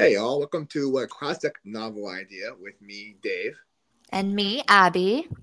Hey, 0.00 0.12
y'all. 0.12 0.38
Welcome 0.38 0.66
to 0.66 0.98
a 0.98 1.08
classic 1.08 1.56
novel 1.64 2.06
idea 2.06 2.50
with 2.62 2.80
me, 2.80 3.16
Dave. 3.20 3.58
And 4.10 4.32
me, 4.32 4.62
Abby. 4.68 5.26
You 5.28 5.36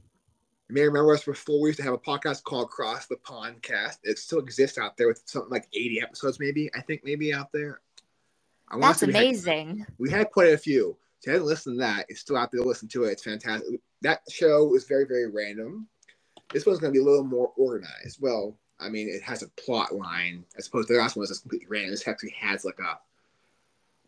may 0.70 0.84
remember 0.84 1.14
us 1.14 1.26
before. 1.26 1.60
We 1.60 1.68
used 1.68 1.80
to 1.80 1.84
have 1.84 1.94
a 1.94 1.98
podcast 1.98 2.44
called 2.44 2.70
Cross 2.70 3.08
the 3.08 3.18
Podcast. 3.18 3.98
It 4.04 4.18
still 4.18 4.40
exists 4.40 4.78
out 4.78 4.96
there 4.96 5.10
with 5.10 5.22
something 5.26 5.52
like 5.52 5.68
80 5.74 6.02
episodes, 6.02 6.40
maybe. 6.40 6.72
I 6.74 6.80
think 6.80 7.02
maybe 7.04 7.34
out 7.34 7.52
there. 7.52 7.82
I 8.70 8.80
That's 8.80 9.02
we 9.02 9.10
amazing. 9.10 9.80
Had, 9.80 9.88
we 9.98 10.10
had 10.10 10.32
quite 10.32 10.54
a 10.54 10.58
few. 10.58 10.96
So 11.20 11.32
you 11.32 11.34
haven't 11.34 11.50
listened 11.50 11.76
to 11.76 11.80
that. 11.80 12.06
It's 12.08 12.22
still 12.22 12.38
out 12.38 12.50
there 12.54 12.62
to 12.62 12.68
listen 12.68 12.88
to 12.88 13.04
it. 13.04 13.12
It's 13.12 13.26
fantastic. 13.26 13.82
That 14.04 14.22
show 14.30 14.74
is 14.74 14.86
very, 14.86 15.06
very 15.06 15.30
random. 15.30 15.86
This 16.54 16.66
one's 16.66 16.80
going 16.80 16.94
to 16.94 16.98
be 16.98 17.04
a 17.04 17.06
little 17.06 17.26
more 17.26 17.52
organized. 17.58 18.22
Well, 18.22 18.56
I 18.80 18.88
mean, 18.88 19.10
it 19.10 19.22
has 19.22 19.44
a 19.44 19.50
plot 19.62 19.94
line 19.94 20.46
as 20.58 20.68
opposed 20.68 20.88
to 20.88 20.94
the 20.94 21.00
last 21.00 21.18
one 21.18 21.24
was 21.24 21.30
just 21.30 21.42
completely 21.42 21.68
random. 21.70 21.92
This 21.92 22.08
actually 22.08 22.36
has 22.40 22.64
like 22.64 22.80
a 22.80 22.98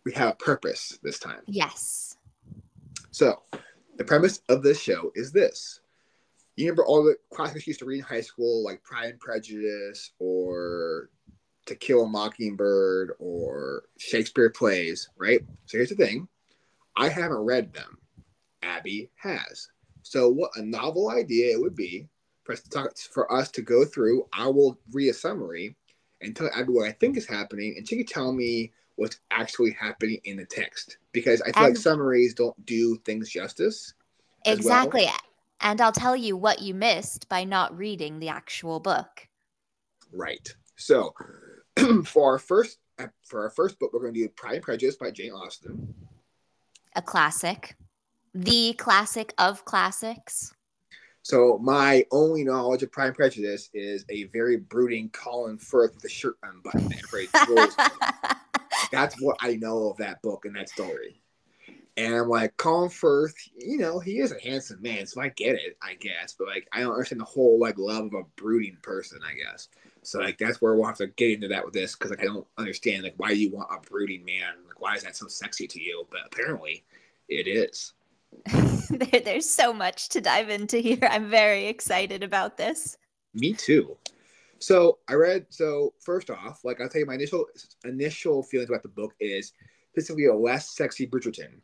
we 0.08 0.14
have 0.14 0.30
a 0.30 0.36
purpose 0.36 0.98
this 1.04 1.20
time. 1.20 1.42
Yes. 1.48 2.16
So, 3.12 3.42
the 3.98 4.06
premise 4.06 4.40
of 4.48 4.64
this 4.64 4.82
show 4.82 5.12
is 5.16 5.34
this. 5.34 5.82
You 6.56 6.68
remember 6.68 6.86
all 6.86 7.04
the 7.04 7.18
classics 7.30 7.68
you 7.68 7.72
used 7.72 7.82
to 7.82 7.86
read 7.86 7.98
in 7.98 8.06
high 8.06 8.22
school, 8.22 8.64
like 8.64 8.82
Pride 8.84 9.10
and 9.10 9.20
Prejudice 9.20 10.12
or 10.18 11.10
To 11.66 11.76
Kill 11.76 12.04
a 12.04 12.08
Mockingbird 12.08 13.16
or 13.20 13.84
Shakespeare 13.98 14.50
plays, 14.50 15.10
right? 15.18 15.42
So 15.66 15.78
here's 15.78 15.90
the 15.90 15.96
thing 15.96 16.30
I 16.96 17.10
haven't 17.10 17.40
read 17.40 17.74
them. 17.74 17.98
Abby 18.64 19.10
has. 19.16 19.68
So, 20.04 20.30
what 20.30 20.52
a 20.56 20.62
novel 20.62 21.10
idea 21.10 21.52
it 21.52 21.60
would 21.60 21.76
be 21.76 22.08
for 22.44 22.54
us 22.54 22.62
to, 22.62 22.70
talk, 22.70 22.98
for 22.98 23.30
us 23.30 23.52
to 23.52 23.62
go 23.62 23.84
through. 23.84 24.26
I 24.32 24.48
will 24.48 24.80
read 24.94 25.10
a 25.10 25.14
summary 25.14 25.76
and 26.22 26.34
tell 26.34 26.50
Abby 26.56 26.72
what 26.72 26.88
I 26.88 26.94
think 26.94 27.18
is 27.18 27.28
happening, 27.28 27.74
and 27.76 27.86
she 27.86 27.98
can 27.98 28.06
tell 28.06 28.32
me 28.32 28.72
what's 28.98 29.20
actually 29.32 29.76
happening 29.80 30.20
in 30.26 30.38
the 30.38 30.46
text 30.46 30.98
because 31.14 31.42
I 31.42 31.52
feel 31.52 31.64
and, 31.64 31.74
like 31.76 31.78
summaries 31.78 32.34
don't 32.34 32.66
do 32.66 32.98
things 33.06 33.30
justice. 33.30 33.94
Exactly. 34.46 35.06
Well. 35.06 35.16
And 35.62 35.82
I'll 35.82 35.92
tell 35.92 36.16
you 36.16 36.36
what 36.36 36.62
you 36.62 36.74
missed 36.74 37.30
by 37.30 37.44
not 37.44 37.76
reading 37.76 38.20
the 38.20 38.30
actual 38.30 38.80
book. 38.80 39.28
Right. 40.12 40.48
So, 40.76 41.14
for 42.06 42.34
our 42.34 42.40
first 42.40 42.80
for 43.24 43.44
our 43.44 43.50
first 43.52 43.80
book, 43.80 43.92
we're 43.94 44.02
going 44.02 44.14
to 44.14 44.20
do 44.20 44.30
Pride 44.30 44.56
and 44.56 44.64
Prejudice 44.64 44.96
by 44.96 45.12
Jane 45.12 45.32
Austen. 45.32 45.94
A 46.96 47.02
classic, 47.02 47.76
the 48.34 48.74
classic 48.74 49.34
of 49.38 49.66
classics. 49.66 50.54
So 51.22 51.60
my 51.62 52.06
only 52.12 52.44
knowledge 52.44 52.84
of 52.84 52.92
Pride 52.92 53.08
and 53.08 53.16
Prejudice 53.16 53.70
is 53.74 54.06
a 54.10 54.24
very 54.26 54.58
brooding 54.58 55.10
Colin 55.10 55.58
Firth 55.58 55.94
with 55.94 56.06
a 56.06 56.10
shirt 56.10 56.38
unbuttoned 56.42 56.96
That's 58.92 59.22
what 59.22 59.38
I 59.42 59.56
know 59.56 59.90
of 59.90 59.98
that 59.98 60.22
book 60.22 60.46
and 60.46 60.56
that 60.56 60.70
story. 60.70 61.22
And 61.98 62.14
I'm 62.14 62.30
like, 62.30 62.56
Colin 62.58 62.92
Firth, 62.92 63.36
you 63.58 63.80
know, 63.80 64.00
he 64.00 64.20
is 64.20 64.32
a 64.32 64.40
handsome 64.40 64.82
man, 64.84 65.08
so 65.08 65.20
I 65.20 65.30
get 65.30 65.56
it, 65.56 65.78
I 65.82 65.96
guess. 65.96 66.36
But 66.38 66.48
like, 66.48 66.68
I 66.72 66.82
don't 66.82 66.92
understand 66.92 67.22
the 67.22 67.26
whole 67.26 67.60
like 67.60 67.80
love 67.80 68.06
of 68.06 68.14
a 68.14 68.24
brooding 68.36 68.78
person, 68.84 69.20
I 69.28 69.34
guess. 69.34 69.70
So 70.04 70.20
like, 70.20 70.38
that's 70.38 70.62
where 70.62 70.76
we'll 70.76 70.86
have 70.86 70.98
to 70.98 71.08
get 71.08 71.32
into 71.32 71.48
that 71.48 71.66
with 71.66 71.74
this 71.74 71.96
because 71.96 72.12
like, 72.12 72.22
I 72.22 72.26
don't 72.26 72.46
understand 72.60 73.04
like 73.04 73.16
why 73.18 73.32
you 73.32 73.50
want 73.50 73.70
a 73.72 73.80
brooding 73.90 74.24
man. 74.26 74.54
Like, 74.68 74.80
why 74.80 74.96
is 74.96 75.04
that 75.04 75.16
so 75.16 75.28
sexy 75.28 75.66
to 75.68 75.82
you? 75.82 76.06
But 76.12 76.22
apparently, 76.28 76.86
it 77.30 77.48
is. 77.48 77.94
there, 78.90 79.22
there's 79.22 79.50
so 79.50 79.74
much 79.74 80.10
to 80.10 80.22
dive 80.22 80.50
into 80.50 80.78
here. 80.78 81.08
I'm 81.10 81.32
very 81.32 81.66
excited 81.66 82.22
about 82.22 82.58
this. 82.58 82.98
Me 83.34 83.54
too. 83.54 83.98
So 84.60 85.00
I 85.08 85.14
read. 85.14 85.46
So 85.50 85.94
first 86.04 86.30
off, 86.30 86.62
like 86.64 86.82
I'll 86.82 86.90
tell 86.90 87.02
you, 87.02 87.08
my 87.08 87.16
initial 87.16 87.46
initial 87.86 88.44
feelings 88.44 88.70
about 88.70 88.84
the 88.84 88.90
book 88.90 89.14
is 89.20 89.54
specifically 89.92 90.26
a 90.26 90.36
less 90.36 90.76
sexy 90.76 91.08
Bridgerton, 91.08 91.62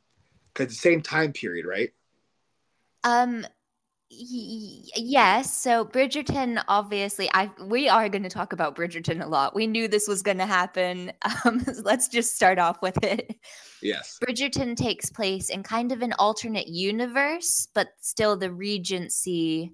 because 0.54 0.74
the 0.74 0.80
same 0.80 1.02
time 1.02 1.34
period, 1.34 1.66
right? 1.66 1.92
Um. 3.04 3.46
Y- 4.12 4.84
yes. 4.96 5.58
So 5.58 5.86
Bridgerton, 5.86 6.64
obviously, 6.68 7.30
I 7.34 7.50
we 7.66 7.90
are 7.90 8.10
going 8.10 8.24
to 8.24 8.30
talk 8.30 8.54
about 8.54 8.76
Bridgerton 8.76 9.24
a 9.24 9.28
lot. 9.28 9.56
We 9.56 9.66
knew 9.66 9.88
this 9.88 10.08
was 10.08 10.22
going 10.22 10.38
to 10.38 10.46
happen. 10.46 11.12
Um, 11.46 11.66
let's 11.84 12.08
just 12.08 12.36
start 12.36 12.58
off 12.60 12.82
with 12.82 13.04
it. 13.04 13.36
Yes. 13.82 14.18
Bridgerton 14.24 14.78
takes 14.78 15.10
place 15.10 15.50
in 15.50 15.64
kind 15.64 15.92
of 15.92 16.02
an 16.02 16.14
alternate 16.14 16.68
universe, 16.68 17.68
but 17.74 17.90
still 18.00 18.38
the 18.38 18.52
Regency 18.52 19.74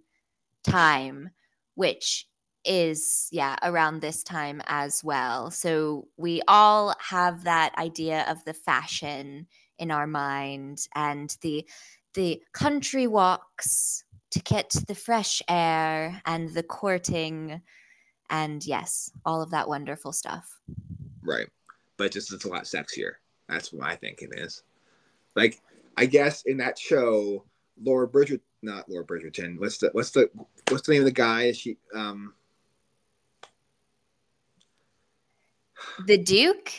time, 0.64 1.30
which 1.76 2.28
is 2.66 3.30
yeah 3.32 3.56
around 3.64 4.02
this 4.02 4.24
time 4.24 4.62
as 4.68 5.04
well. 5.04 5.52
So 5.52 6.08
we 6.18 6.42
all 6.48 6.94
have 7.00 7.44
that 7.44 7.78
idea 7.78 8.26
of 8.28 8.44
the 8.46 8.54
fashion 8.54 9.48
in 9.78 9.92
our 9.92 10.08
mind 10.08 10.88
and 10.96 11.36
the 11.42 11.68
the 12.14 12.42
country 12.54 13.08
walks 13.08 14.04
to 14.32 14.40
get 14.40 14.70
the 14.88 14.96
fresh 14.96 15.42
air 15.48 16.22
and 16.26 16.54
the 16.54 16.64
courting 16.64 17.62
and 18.30 18.66
yes 18.66 19.12
all 19.26 19.42
of 19.42 19.52
that 19.52 19.68
wonderful 19.68 20.12
stuff. 20.12 20.60
Right. 21.24 21.48
But 21.98 22.12
just 22.12 22.34
it's 22.34 22.46
a 22.46 22.50
lot 22.50 22.64
sexier. 22.64 23.14
That's 23.48 23.74
what 23.74 23.88
i 23.88 23.96
think 23.96 24.22
it 24.22 24.32
is. 24.38 24.64
Like 25.36 25.62
i 25.98 26.06
guess 26.06 26.44
in 26.44 26.58
that 26.58 26.78
show 26.78 27.44
laura 27.82 28.08
bridget 28.08 28.42
not 28.62 28.90
laura 28.90 29.06
bridgerton 29.06 29.58
what's 29.58 29.78
the 29.78 29.90
what's 29.94 30.12
the 30.12 30.30
what's 30.70 30.86
the 30.86 30.94
name 30.94 31.02
of 31.02 31.06
the 31.06 31.12
guy? 31.12 31.44
Is 31.44 31.58
she 31.58 31.78
um 31.96 32.34
The 36.06 36.18
Duke? 36.18 36.72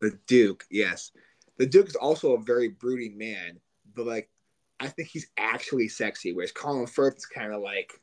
The 0.00 0.18
Duke, 0.26 0.64
yes. 0.70 1.12
The 1.58 1.66
Duke 1.66 1.88
is 1.88 1.96
also 1.96 2.34
a 2.34 2.42
very 2.42 2.68
brooding 2.68 3.16
man, 3.16 3.60
but 3.94 4.06
like 4.06 4.28
I 4.78 4.88
think 4.88 5.08
he's 5.08 5.28
actually 5.38 5.88
sexy, 5.88 6.32
whereas 6.32 6.52
Colin 6.52 6.86
Firth 6.86 7.16
is 7.16 7.26
kind 7.26 7.52
of 7.52 7.62
like 7.62 8.00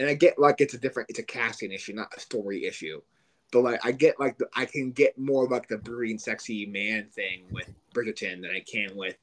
and 0.00 0.08
I 0.08 0.14
get 0.14 0.38
like 0.38 0.60
it's 0.60 0.74
a 0.74 0.78
different 0.78 1.10
it's 1.10 1.18
a 1.18 1.22
casting 1.22 1.72
issue, 1.72 1.92
not 1.92 2.12
a 2.16 2.20
story 2.20 2.64
issue. 2.64 3.00
But 3.52 3.60
like 3.60 3.80
I 3.84 3.92
get 3.92 4.18
like 4.18 4.38
the 4.38 4.48
I 4.56 4.64
can 4.64 4.92
get 4.92 5.16
more 5.18 5.46
like 5.46 5.68
the 5.68 5.76
brooding 5.76 6.18
sexy 6.18 6.66
man 6.66 7.08
thing 7.12 7.44
with 7.52 7.70
Bridgerton 7.94 8.40
than 8.40 8.50
I 8.50 8.60
can 8.60 8.96
with 8.96 9.16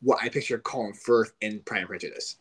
what 0.00 0.22
I 0.22 0.30
picture 0.30 0.58
Colin 0.58 0.94
Firth 0.94 1.34
in 1.42 1.60
Prime 1.60 1.86
Prejudice. 1.86 2.36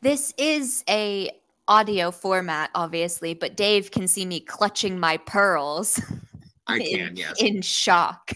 This 0.00 0.32
is 0.38 0.82
a 0.88 1.30
audio 1.68 2.10
format, 2.10 2.70
obviously, 2.74 3.34
but 3.34 3.56
Dave 3.56 3.90
can 3.90 4.08
see 4.08 4.24
me 4.24 4.40
clutching 4.40 4.98
my 4.98 5.16
pearls. 5.16 6.00
I 6.66 6.78
can, 6.78 7.08
in, 7.08 7.16
yes. 7.16 7.34
In 7.40 7.62
shock. 7.62 8.32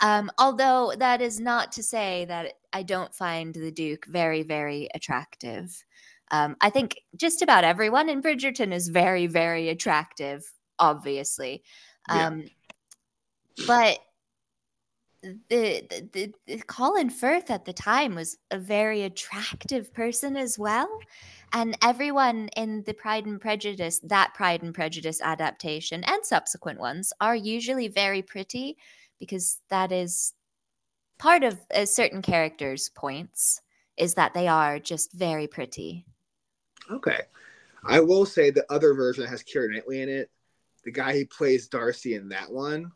Um, 0.00 0.30
although 0.38 0.92
that 0.96 1.20
is 1.20 1.40
not 1.40 1.72
to 1.72 1.82
say 1.82 2.24
that 2.26 2.54
I 2.72 2.82
don't 2.82 3.14
find 3.14 3.54
the 3.54 3.70
Duke 3.70 4.06
very, 4.06 4.42
very 4.42 4.88
attractive. 4.94 5.84
Um, 6.30 6.56
I 6.60 6.70
think 6.70 6.96
just 7.16 7.42
about 7.42 7.64
everyone 7.64 8.08
in 8.08 8.22
Bridgerton 8.22 8.72
is 8.72 8.88
very, 8.88 9.26
very 9.26 9.68
attractive, 9.70 10.44
obviously. 10.78 11.62
Um, 12.08 12.40
yeah. 13.56 13.66
But 13.66 13.98
the, 15.22 16.08
the, 16.12 16.32
the 16.46 16.58
Colin 16.66 17.10
Firth 17.10 17.50
at 17.50 17.64
the 17.64 17.72
time 17.72 18.14
was 18.14 18.36
a 18.50 18.58
very 18.58 19.02
attractive 19.02 19.92
person 19.92 20.36
as 20.36 20.58
well. 20.58 20.88
And 21.52 21.76
everyone 21.82 22.48
in 22.56 22.82
the 22.84 22.94
Pride 22.94 23.26
and 23.26 23.40
Prejudice, 23.40 24.00
that 24.04 24.34
Pride 24.34 24.62
and 24.62 24.74
Prejudice 24.74 25.20
adaptation 25.22 26.04
and 26.04 26.24
subsequent 26.24 26.78
ones 26.78 27.12
are 27.20 27.34
usually 27.34 27.88
very 27.88 28.22
pretty 28.22 28.76
because 29.18 29.60
that 29.70 29.90
is 29.90 30.34
part 31.18 31.42
of 31.42 31.58
a 31.70 31.86
certain 31.86 32.22
character's 32.22 32.88
points 32.90 33.60
is 33.96 34.14
that 34.14 34.34
they 34.34 34.46
are 34.46 34.78
just 34.78 35.12
very 35.12 35.48
pretty. 35.48 36.04
Okay. 36.90 37.22
I 37.84 38.00
will 38.00 38.26
say 38.26 38.50
the 38.50 38.70
other 38.70 38.94
version 38.94 39.26
has 39.26 39.42
Keira 39.42 39.72
Knightley 39.72 40.02
in 40.02 40.08
it. 40.08 40.30
The 40.84 40.92
guy 40.92 41.14
who 41.14 41.26
plays 41.26 41.68
Darcy 41.68 42.14
in 42.14 42.28
that 42.28 42.50
one, 42.50 42.92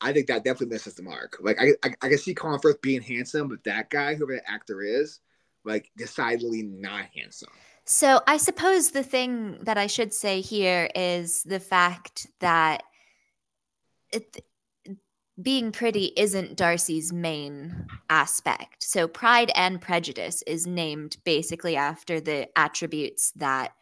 I 0.00 0.12
think 0.12 0.26
that 0.26 0.44
definitely 0.44 0.74
misses 0.74 0.94
the 0.94 1.02
mark. 1.02 1.38
Like 1.40 1.58
I, 1.60 1.70
I, 1.82 1.94
I 2.02 2.08
can 2.08 2.18
see 2.18 2.34
Colin 2.34 2.60
Firth 2.60 2.80
being 2.82 3.02
handsome, 3.02 3.48
but 3.48 3.64
that 3.64 3.90
guy, 3.90 4.14
whoever 4.14 4.34
the 4.34 4.50
actor 4.50 4.82
is, 4.82 5.20
like 5.64 5.90
decidedly 5.96 6.62
not 6.62 7.06
handsome. 7.14 7.50
So 7.84 8.20
I 8.26 8.36
suppose 8.36 8.90
the 8.90 9.02
thing 9.02 9.58
that 9.62 9.78
I 9.78 9.86
should 9.86 10.12
say 10.12 10.40
here 10.40 10.90
is 10.94 11.42
the 11.44 11.60
fact 11.60 12.26
that 12.40 12.82
it, 14.12 14.44
being 15.40 15.70
pretty 15.70 16.12
isn't 16.16 16.56
Darcy's 16.56 17.12
main 17.12 17.86
aspect. 18.08 18.82
So 18.82 19.06
Pride 19.06 19.52
and 19.54 19.80
Prejudice 19.80 20.42
is 20.46 20.66
named 20.66 21.18
basically 21.24 21.76
after 21.76 22.20
the 22.20 22.48
attributes 22.58 23.32
that 23.36 23.72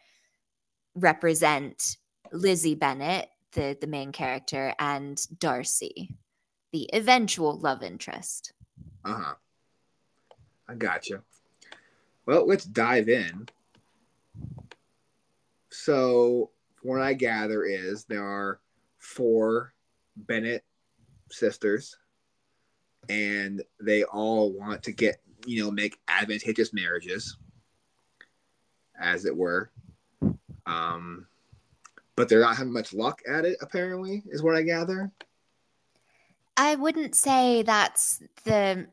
represent 0.95 1.97
Lizzie 2.31 2.75
Bennet, 2.75 3.29
the, 3.55 3.77
the 3.81 3.87
main 3.87 4.11
character, 4.11 4.75
and 4.77 5.19
Darcy, 5.39 6.13
the 6.71 6.89
eventual 6.93 7.57
love 7.57 7.81
interest. 7.81 8.53
Uh 9.03 9.13
huh. 9.13 9.33
I 10.67 10.75
got 10.75 11.09
you. 11.09 11.21
Well, 12.25 12.47
let's 12.47 12.65
dive 12.65 13.09
in. 13.09 13.47
So, 15.71 16.51
what 16.81 17.01
I 17.01 17.13
gather 17.13 17.63
is 17.63 18.05
there 18.05 18.23
are 18.23 18.59
four 18.97 19.73
Bennet 20.15 20.63
sisters, 21.31 21.97
and 23.09 23.63
they 23.79 24.03
all 24.03 24.51
want 24.51 24.83
to 24.83 24.91
get 24.91 25.21
you 25.45 25.63
know 25.63 25.71
make 25.71 25.99
advantageous 26.07 26.73
marriages, 26.73 27.37
as 28.99 29.25
it 29.25 29.35
were. 29.35 29.69
Um, 30.65 31.27
but 32.15 32.29
they're 32.29 32.41
not 32.41 32.57
having 32.57 32.73
much 32.73 32.93
luck 32.93 33.21
at 33.27 33.45
it. 33.45 33.57
Apparently, 33.61 34.23
is 34.27 34.43
what 34.43 34.55
I 34.55 34.61
gather. 34.61 35.11
I 36.57 36.75
wouldn't 36.75 37.15
say 37.15 37.63
that's 37.63 38.23
the 38.45 38.87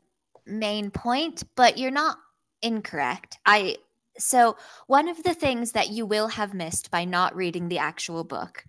main 0.45 0.91
point, 0.91 1.43
but 1.55 1.77
you're 1.77 1.91
not 1.91 2.17
incorrect. 2.61 3.37
I 3.45 3.77
so 4.17 4.57
one 4.87 5.07
of 5.07 5.23
the 5.23 5.33
things 5.33 5.71
that 5.71 5.89
you 5.89 6.05
will 6.05 6.27
have 6.27 6.53
missed 6.53 6.91
by 6.91 7.03
not 7.05 7.35
reading 7.35 7.67
the 7.67 7.79
actual 7.79 8.23
book 8.23 8.63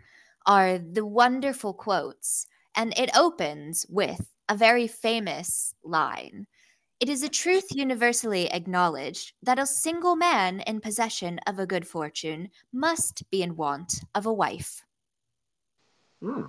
are 0.47 0.79
the 0.79 1.05
wonderful 1.05 1.75
quotes, 1.75 2.47
and 2.75 2.97
it 2.99 3.17
opens 3.17 3.87
with 3.89 4.35
a 4.49 4.57
very 4.57 4.87
famous 4.87 5.75
line. 5.83 6.47
It 7.01 7.09
is 7.09 7.23
a 7.23 7.29
truth 7.29 7.67
universally 7.71 8.51
acknowledged 8.51 9.33
that 9.43 9.59
a 9.59 9.67
single 9.67 10.17
man 10.17 10.61
in 10.61 10.81
possession 10.81 11.41
of 11.47 11.59
a 11.59 11.67
good 11.67 11.87
fortune 11.87 12.51
must 12.73 13.29
be 13.31 13.43
in 13.43 13.57
want 13.57 14.01
of 14.15 14.27
a 14.27 14.33
wife. 14.33 14.85
Hmm. 16.21 16.47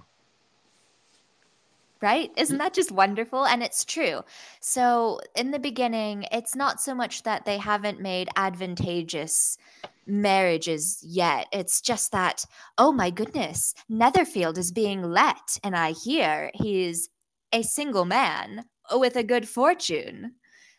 Right? 2.01 2.31
Isn't 2.38 2.59
that 2.59 2.74
just 2.74 2.92
wonderful? 2.92 3.45
And 3.45 3.63
it's 3.63 3.83
true. 3.83 4.21
So, 4.59 5.19
in 5.36 5.51
the 5.51 5.59
beginning, 5.59 6.25
it's 6.31 6.56
not 6.56 6.80
so 6.80 6.94
much 6.94 7.24
that 7.24 7.45
they 7.45 7.57
haven't 7.57 8.00
made 8.00 8.30
advantageous 8.36 9.57
marriages 10.06 11.03
yet. 11.03 11.48
It's 11.51 11.81
just 11.81 12.12
that, 12.12 12.45
oh 12.77 12.91
my 12.91 13.09
goodness, 13.09 13.74
Netherfield 13.89 14.57
is 14.57 14.71
being 14.71 15.01
let, 15.01 15.57
and 15.63 15.75
I 15.75 15.91
hear 15.91 16.51
he's 16.53 17.09
a 17.51 17.63
single 17.63 18.06
man 18.06 18.65
with 18.94 19.16
a 19.16 19.24
good 19.24 19.48
fortune. 19.48 20.34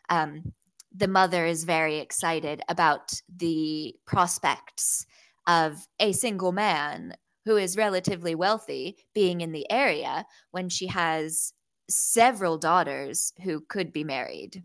Um, 0.08 0.52
the 0.94 1.08
mother 1.08 1.44
is 1.44 1.64
very 1.64 1.98
excited 1.98 2.62
about 2.68 3.12
the 3.36 3.94
prospects 4.06 5.06
of 5.46 5.86
a 6.00 6.12
single 6.12 6.52
man 6.52 7.14
who 7.44 7.56
is 7.56 7.76
relatively 7.76 8.34
wealthy 8.34 8.96
being 9.14 9.40
in 9.40 9.52
the 9.52 9.70
area 9.70 10.26
when 10.50 10.68
she 10.68 10.86
has 10.86 11.52
several 11.88 12.58
daughters 12.58 13.32
who 13.42 13.60
could 13.68 13.92
be 13.92 14.02
married. 14.02 14.62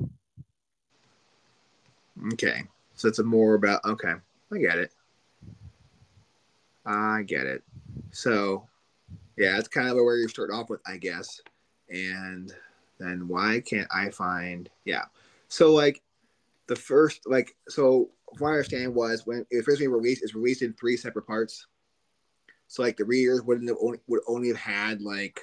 Okay. 2.34 2.64
So 2.96 3.08
it's 3.08 3.20
a 3.20 3.24
more 3.24 3.54
about 3.56 3.84
okay. 3.86 4.14
I 4.52 4.58
get 4.58 4.78
it. 4.78 4.94
I 6.86 7.24
get 7.24 7.46
it. 7.46 7.64
So 8.12 8.68
yeah, 9.38 9.58
it's 9.58 9.68
kind 9.68 9.90
of 9.90 9.96
where 9.96 10.18
you 10.18 10.28
start 10.28 10.52
off 10.52 10.70
with, 10.70 10.82
I 10.86 10.98
guess. 10.98 11.42
And 11.90 12.54
then 13.01 13.27
why 13.27 13.62
can't 13.65 13.88
I 13.94 14.09
find 14.09 14.69
yeah. 14.86 15.06
So 15.48 15.74
like 15.74 16.01
the 16.68 16.75
first 16.75 17.21
like 17.25 17.56
so 17.68 18.09
what 18.39 18.50
I 18.50 18.51
understand 18.51 18.95
was 18.95 19.25
when 19.25 19.45
it 19.50 19.65
first 19.65 19.80
being 19.80 19.92
released, 19.92 20.24
it's 20.24 20.36
released 20.36 20.62
in 20.62 20.74
three 20.74 20.98
separate 20.98 21.27
parts. 21.27 21.68
So 22.68 22.83
like 22.83 22.98
the 22.98 23.06
readers 23.06 23.42
wouldn't 23.42 23.68
have 23.68 23.77
only, 23.81 24.00
would 24.07 24.21
only 24.27 24.48
have 24.48 24.57
had 24.57 25.01
like 25.01 25.42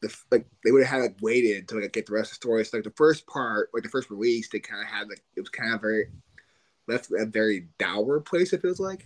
the 0.00 0.14
like 0.30 0.46
they 0.64 0.70
would 0.70 0.84
have 0.84 1.00
had 1.00 1.02
like 1.02 1.16
waited 1.20 1.68
to 1.68 1.80
like 1.80 1.92
get 1.92 2.06
the 2.06 2.12
rest 2.12 2.32
of 2.32 2.38
the 2.38 2.46
story. 2.46 2.64
So 2.64 2.76
like 2.76 2.84
the 2.84 2.92
first 2.96 3.26
part, 3.26 3.70
like 3.72 3.82
the 3.82 3.88
first 3.88 4.10
release, 4.10 4.48
they 4.48 4.60
kind 4.60 4.82
of 4.82 4.88
had 4.88 5.08
like 5.08 5.22
it 5.36 5.40
was 5.40 5.48
kind 5.48 5.74
of 5.74 5.80
very 5.80 6.06
left 6.86 7.10
a 7.16 7.26
very 7.26 7.68
dour 7.78 8.20
place. 8.20 8.52
It 8.52 8.62
feels 8.62 8.80
like. 8.80 9.04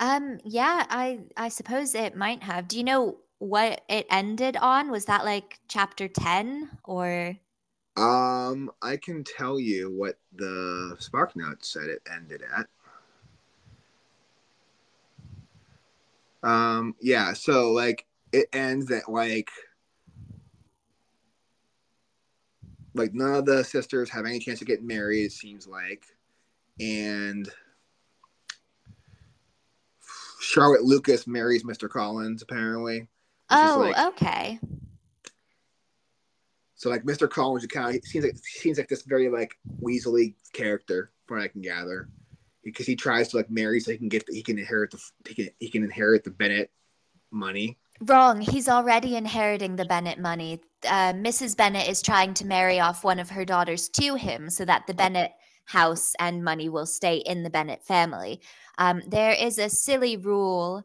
Um. 0.00 0.38
Yeah. 0.44 0.84
I. 0.90 1.20
I 1.36 1.48
suppose 1.48 1.94
it 1.94 2.16
might 2.16 2.42
have. 2.42 2.68
Do 2.68 2.76
you 2.76 2.84
know 2.84 3.18
what 3.38 3.82
it 3.88 4.06
ended 4.10 4.56
on? 4.56 4.90
Was 4.90 5.06
that 5.06 5.24
like 5.24 5.58
chapter 5.68 6.08
ten 6.08 6.70
or? 6.84 7.36
Um. 7.96 8.70
I 8.82 8.96
can 8.96 9.24
tell 9.24 9.58
you 9.58 9.90
what 9.90 10.18
the 10.34 10.96
SparkNotes 11.00 11.64
said 11.64 11.84
it 11.84 12.02
ended 12.12 12.42
at. 12.56 12.66
Um, 16.44 16.94
yeah, 17.00 17.32
so 17.32 17.72
like 17.72 18.06
it 18.32 18.48
ends 18.52 18.90
at 18.90 19.08
like 19.08 19.50
like 22.94 23.14
none 23.14 23.34
of 23.34 23.46
the 23.46 23.64
sisters 23.64 24.10
have 24.10 24.26
any 24.26 24.38
chance 24.38 24.60
of 24.60 24.66
getting 24.66 24.86
married, 24.86 25.24
it 25.24 25.32
seems 25.32 25.66
like. 25.66 26.04
And 26.78 27.48
Charlotte 30.40 30.84
Lucas 30.84 31.26
marries 31.26 31.64
Mr. 31.64 31.88
Collins, 31.88 32.42
apparently. 32.42 33.08
Oh, 33.54 33.80
like, 33.80 34.06
okay. 34.12 34.58
So 36.74 36.90
like 36.90 37.04
Mr. 37.04 37.30
Collins 37.30 37.66
kind 37.66 37.96
of 37.96 38.04
seems 38.04 38.24
like 38.24 38.36
seems 38.42 38.78
like 38.78 38.88
this 38.88 39.02
very 39.02 39.28
like 39.28 39.54
Weasley 39.80 40.34
character, 40.52 41.12
from 41.26 41.38
what 41.38 41.44
I 41.44 41.48
can 41.48 41.62
gather 41.62 42.08
because 42.64 42.86
he 42.86 42.96
tries 42.96 43.28
to 43.28 43.36
like 43.36 43.50
marry 43.50 43.78
so 43.78 43.92
he 43.92 43.98
can 43.98 44.08
get 44.08 44.26
the, 44.26 44.34
he 44.34 44.42
can 44.42 44.58
inherit 44.58 44.90
the 44.90 44.98
he 45.28 45.34
can 45.34 45.48
he 45.60 45.70
can 45.70 45.84
inherit 45.84 46.24
the 46.24 46.30
Bennet 46.30 46.70
money. 47.30 47.78
Wrong. 48.00 48.40
He's 48.40 48.68
already 48.68 49.16
inheriting 49.16 49.76
the 49.76 49.84
Bennet 49.84 50.18
money. 50.18 50.60
Uh, 50.84 51.12
Mrs. 51.12 51.56
Bennet 51.56 51.88
is 51.88 52.02
trying 52.02 52.34
to 52.34 52.46
marry 52.46 52.80
off 52.80 53.04
one 53.04 53.20
of 53.20 53.30
her 53.30 53.44
daughters 53.44 53.88
to 53.90 54.16
him 54.16 54.50
so 54.50 54.64
that 54.64 54.86
the 54.86 54.94
Bennet 54.94 55.32
house 55.66 56.12
and 56.18 56.42
money 56.44 56.68
will 56.68 56.86
stay 56.86 57.18
in 57.18 57.44
the 57.44 57.50
Bennet 57.50 57.84
family. 57.84 58.40
Um, 58.78 59.02
there 59.06 59.32
is 59.32 59.58
a 59.58 59.70
silly 59.70 60.16
rule 60.16 60.82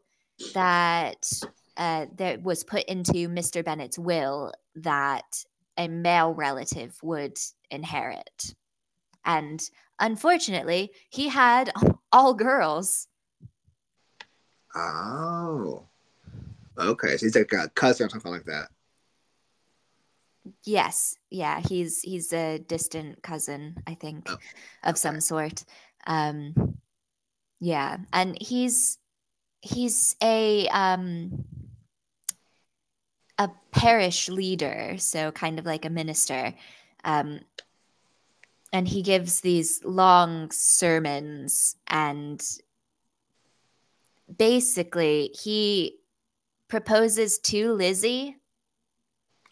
that 0.54 1.28
uh, 1.76 2.06
that 2.16 2.42
was 2.42 2.64
put 2.64 2.84
into 2.84 3.28
Mr. 3.28 3.64
Bennet's 3.64 3.98
will 3.98 4.52
that 4.76 5.44
a 5.76 5.88
male 5.88 6.34
relative 6.34 6.96
would 7.02 7.38
inherit. 7.70 8.54
And 9.24 9.62
unfortunately, 9.98 10.92
he 11.10 11.28
had 11.28 11.70
all 12.12 12.34
girls. 12.34 13.08
Oh. 14.74 15.84
Okay. 16.78 17.16
So 17.16 17.26
he's 17.26 17.36
like 17.36 17.52
a 17.52 17.68
cousin 17.70 18.06
or 18.06 18.10
something 18.10 18.32
like 18.32 18.44
that. 18.44 18.68
Yes. 20.64 21.16
Yeah. 21.30 21.60
He's 21.60 22.00
he's 22.00 22.32
a 22.32 22.58
distant 22.58 23.22
cousin, 23.22 23.76
I 23.86 23.94
think, 23.94 24.28
oh. 24.30 24.36
of 24.84 24.96
some 24.96 25.20
sort. 25.20 25.64
Um 26.06 26.78
yeah. 27.60 27.98
And 28.12 28.36
he's 28.40 28.98
he's 29.60 30.16
a 30.22 30.68
um 30.68 31.44
a 33.40 33.50
parish 33.72 34.28
leader, 34.28 34.96
so 34.98 35.32
kind 35.32 35.58
of 35.58 35.64
like 35.64 35.86
a 35.86 35.90
minister. 35.90 36.54
Um, 37.04 37.40
and 38.70 38.86
he 38.86 39.00
gives 39.00 39.40
these 39.40 39.82
long 39.82 40.50
sermons 40.50 41.74
and 41.86 42.40
basically 44.38 45.30
he 45.32 45.96
proposes 46.68 47.38
to 47.38 47.72
Lizzie. 47.72 48.36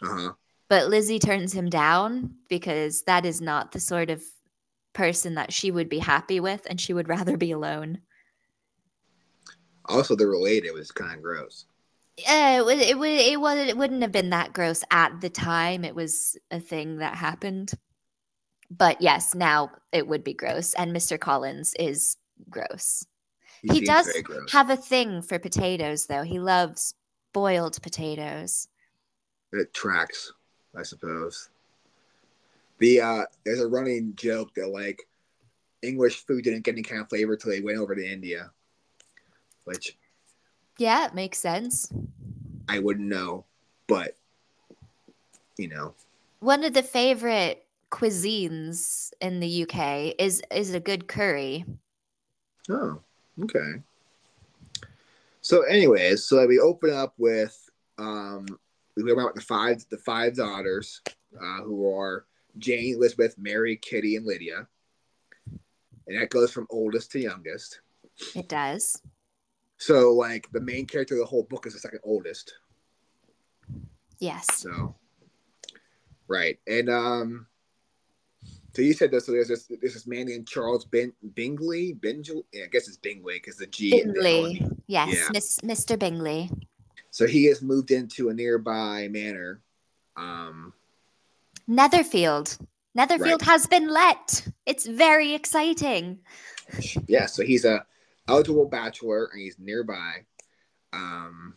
Uh-huh. 0.03 0.33
But 0.69 0.89
Lizzie 0.89 1.19
turns 1.19 1.55
him 1.55 1.71
down 1.71 2.35
because 2.51 3.03
that 3.05 3.25
is 3.25 3.41
not 3.41 3.73
the 3.73 3.81
sort 3.81 4.11
of 4.11 4.23
person 4.93 5.35
that 5.37 5.51
she 5.51 5.71
would 5.71 5.89
be 5.89 5.99
happy 5.99 6.41
with 6.41 6.67
and 6.69 6.79
she 6.79 6.93
would 6.93 7.09
rather 7.17 7.39
be 7.39 7.53
alone. 7.53 8.01
Also, 9.87 10.15
they're 10.15 10.29
related. 10.29 10.67
It 10.67 10.75
was 10.75 10.91
kind 10.91 11.15
of 11.15 11.23
gross. 11.23 11.65
It 12.19 12.65
would. 12.65 12.79
It 12.79 12.99
would. 12.99 13.11
It 13.11 13.41
was. 13.41 13.59
It 13.59 13.77
wouldn't 13.77 14.03
have 14.03 14.13
been 14.13 14.31
that 14.31 14.53
gross 14.53 14.83
at 14.91 15.21
the 15.21 15.31
time. 15.31 15.85
It 15.85 15.95
was 15.95 16.37
a 16.51 16.61
thing 16.61 16.99
that 16.99 17.15
happened. 17.15 17.73
But 18.71 19.01
yes, 19.01 19.35
now 19.35 19.71
it 19.93 20.07
would 20.07 20.25
be 20.25 20.35
gross. 20.35 20.75
And 20.75 20.95
Mr. 20.95 21.19
Collins 21.19 21.75
is 21.79 22.17
gross. 22.51 23.07
He, 23.63 23.81
he 23.81 23.81
does 23.81 24.13
gross. 24.23 24.53
have 24.53 24.71
a 24.71 24.77
thing 24.77 25.23
for 25.23 25.39
potatoes, 25.39 26.07
though. 26.07 26.23
He 26.23 26.39
loves 26.39 26.95
boiled 27.33 27.81
potatoes. 27.83 28.69
It 29.53 29.73
tracks, 29.73 30.33
I 30.77 30.83
suppose. 30.83 31.49
The 32.79 33.01
uh 33.01 33.23
there's 33.45 33.61
a 33.61 33.69
running 33.69 34.15
joke 34.15 34.55
that 34.55 34.69
like 34.69 35.03
English 35.83 36.27
food 36.27 36.45
didn't 36.45 36.65
get 36.65 36.75
any 36.75 36.83
kind 36.83 37.01
of 37.01 37.09
flavor 37.09 37.37
till 37.37 37.51
they 37.51 37.61
went 37.61 37.79
over 37.79 37.95
to 37.95 38.07
India. 38.07 38.51
Which 39.65 39.98
Yeah, 40.79 41.07
it 41.07 41.15
makes 41.15 41.39
sense. 41.39 41.93
I 42.69 42.79
wouldn't 42.79 43.09
know, 43.09 43.45
but 43.89 44.17
you 45.57 45.69
know. 45.69 45.95
One 46.41 46.63
of 46.63 46.73
the 46.73 46.85
favorite 46.85 47.67
cuisines 47.91 49.13
in 49.21 49.41
the 49.41 49.63
UK 49.65 50.15
is 50.19 50.41
is 50.53 50.75
a 50.75 50.81
good 50.81 51.09
curry. 51.09 51.65
Oh, 52.71 53.01
okay. 53.43 53.83
So, 55.41 55.63
anyways, 55.63 56.25
so 56.25 56.47
we 56.47 56.61
open 56.61 56.93
up 56.93 57.15
with 57.19 57.59
um, 57.99 58.47
we 58.97 59.03
go 59.03 59.13
about 59.15 59.35
the 59.35 59.41
five 59.41 59.85
the 59.91 59.99
five 59.99 60.37
daughters 60.37 61.01
uh, 61.35 61.63
who 61.63 61.93
are 61.93 62.25
Jane, 62.59 62.95
Elizabeth, 62.95 63.37
Mary, 63.37 63.77
Kitty, 63.77 64.17
and 64.17 64.27
Lydia, 64.27 64.69
and 66.07 66.21
that 66.21 66.31
goes 66.31 66.53
from 66.53 66.69
oldest 66.71 67.11
to 67.13 67.21
youngest. 67.21 67.81
It 68.35 68.49
does. 68.49 69.01
So 69.79 70.13
like 70.13 70.51
the 70.53 70.61
main 70.61 70.87
character 70.87 71.15
of 71.15 71.21
the 71.21 71.27
whole 71.27 71.45
book 71.45 71.67
is 71.67 71.73
the 71.75 71.79
second 71.79 72.01
oldest. 72.03 72.53
Yes. 74.19 74.47
So 74.63 74.97
right. 76.27 76.59
And 76.67 76.91
um 76.91 77.47
so 78.75 78.83
you 78.83 78.93
said 78.93 79.11
this 79.11 79.27
so 79.27 79.33
there's 79.33 79.49
this 79.49 79.67
there's 79.81 79.95
this 79.95 80.07
man 80.07 80.27
named 80.27 80.49
Charles 80.49 80.85
ben, 80.85 81.13
Bingley. 81.35 81.93
Bingley 81.95 82.43
yeah, 82.53 82.65
I 82.65 82.67
guess 82.67 82.89
it's 82.89 82.97
Bingley 82.97 83.35
because 83.35 83.57
the 83.57 83.67
G 83.67 84.01
in 84.01 84.09
the 84.09 84.15
Bingley. 84.15 84.67
Yes, 84.89 85.15
Yeah. 85.15 85.29
Miss, 85.33 85.59
Mr. 85.61 85.99
Bingley. 85.99 86.51
So 87.11 87.27
he 87.27 87.45
has 87.47 87.63
moved 87.63 87.91
into 87.91 88.29
a 88.31 88.35
nearby 88.35 89.09
manor. 89.09 89.63
Um 90.17 90.73
Netherfield. 91.69 92.59
Netherfield 92.95 93.43
Right. 93.43 93.51
has 93.51 93.67
been 93.67 93.89
let. 93.89 94.49
It's 94.67 94.87
very 94.87 95.35
exciting. 95.35 96.19
yeah, 97.07 97.27
so 97.27 97.45
he's 97.45 97.65
a 97.65 97.85
eligible 98.29 98.67
bachelor 98.67 99.31
and 99.33 99.41
he's 99.41 99.59
nearby. 99.59 100.25
Um 100.93 101.55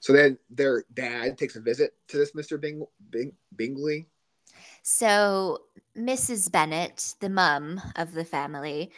so 0.00 0.12
then 0.12 0.38
their 0.50 0.84
dad 0.92 1.38
takes 1.38 1.56
a 1.56 1.60
visit 1.60 1.94
to 2.08 2.18
this 2.18 2.32
Mr. 2.32 2.60
Bing, 2.60 2.84
Bing 3.10 3.32
Bingley. 3.56 4.06
So, 4.82 5.62
Mrs. 5.96 6.52
Bennet, 6.52 7.14
the 7.20 7.30
mum 7.30 7.80
of 7.96 8.12
the 8.12 8.24
family, 8.24 8.92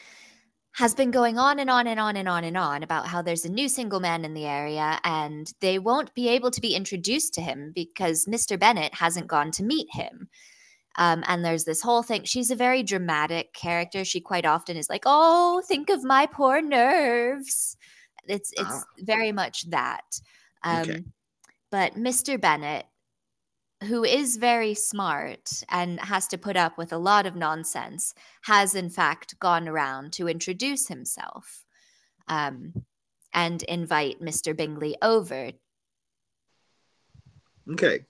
has 0.73 0.95
been 0.95 1.13
going 1.13 1.39
on 1.39 1.59
and 1.59 1.71
on 1.71 1.87
and 1.87 2.01
on 2.01 2.17
and 2.17 2.29
on 2.29 2.43
and 2.43 2.57
on 2.57 2.83
about 2.83 3.07
how 3.07 3.23
there's 3.23 3.45
a 3.45 3.53
new 3.53 3.69
single 3.69 4.01
man 4.01 4.25
in 4.25 4.35
the 4.35 4.45
area 4.45 4.99
and 5.05 5.53
they 5.61 5.79
won't 5.79 6.13
be 6.15 6.29
able 6.29 6.51
to 6.51 6.61
be 6.61 6.75
introduced 6.75 7.33
to 7.35 7.41
him 7.41 7.73
because 7.75 8.27
Mr. 8.27 8.59
Bennet 8.59 8.93
hasn't 8.93 9.29
gone 9.29 9.53
to 9.53 9.63
meet 9.63 9.87
him. 9.93 10.29
Um, 10.99 11.23
and 11.27 11.45
there's 11.45 11.65
this 11.65 11.83
whole 11.83 12.03
thing. 12.03 12.25
She's 12.25 12.51
a 12.51 12.57
very 12.57 12.83
dramatic 12.83 13.53
character. 13.53 14.05
She 14.05 14.21
quite 14.21 14.47
often 14.47 14.77
is 14.77 14.89
like, 14.89 15.03
"Oh, 15.07 15.63
think 15.67 15.91
of 15.91 16.05
my 16.05 16.27
poor 16.27 16.61
nerves." 16.63 17.77
It's 18.27 18.51
it's 18.53 18.63
Ah. 18.65 18.85
very 18.99 19.33
much 19.33 19.69
that. 19.71 20.21
Um, 20.63 20.81
Okay. 20.83 21.05
But 21.71 21.95
Mr. 21.95 22.41
Bennet, 22.41 22.87
who 23.85 24.05
is 24.05 24.37
very 24.37 24.73
smart 24.75 25.63
and 25.69 26.01
has 26.01 26.27
to 26.29 26.39
put 26.39 26.57
up 26.57 26.79
with 26.79 26.93
a 26.93 26.99
lot 26.99 27.27
of 27.27 27.37
nonsense, 27.37 28.15
has 28.43 28.75
in 28.75 28.89
fact 28.89 29.39
gone 29.39 29.69
around 29.69 30.13
to 30.15 30.29
introduce 30.29 30.89
himself 30.89 31.65
um, 32.29 32.73
and 33.35 33.63
invite 33.65 34.21
Mr. 34.23 34.57
Bingley 34.57 34.97
over. 35.03 35.53
Okay. 37.73 38.07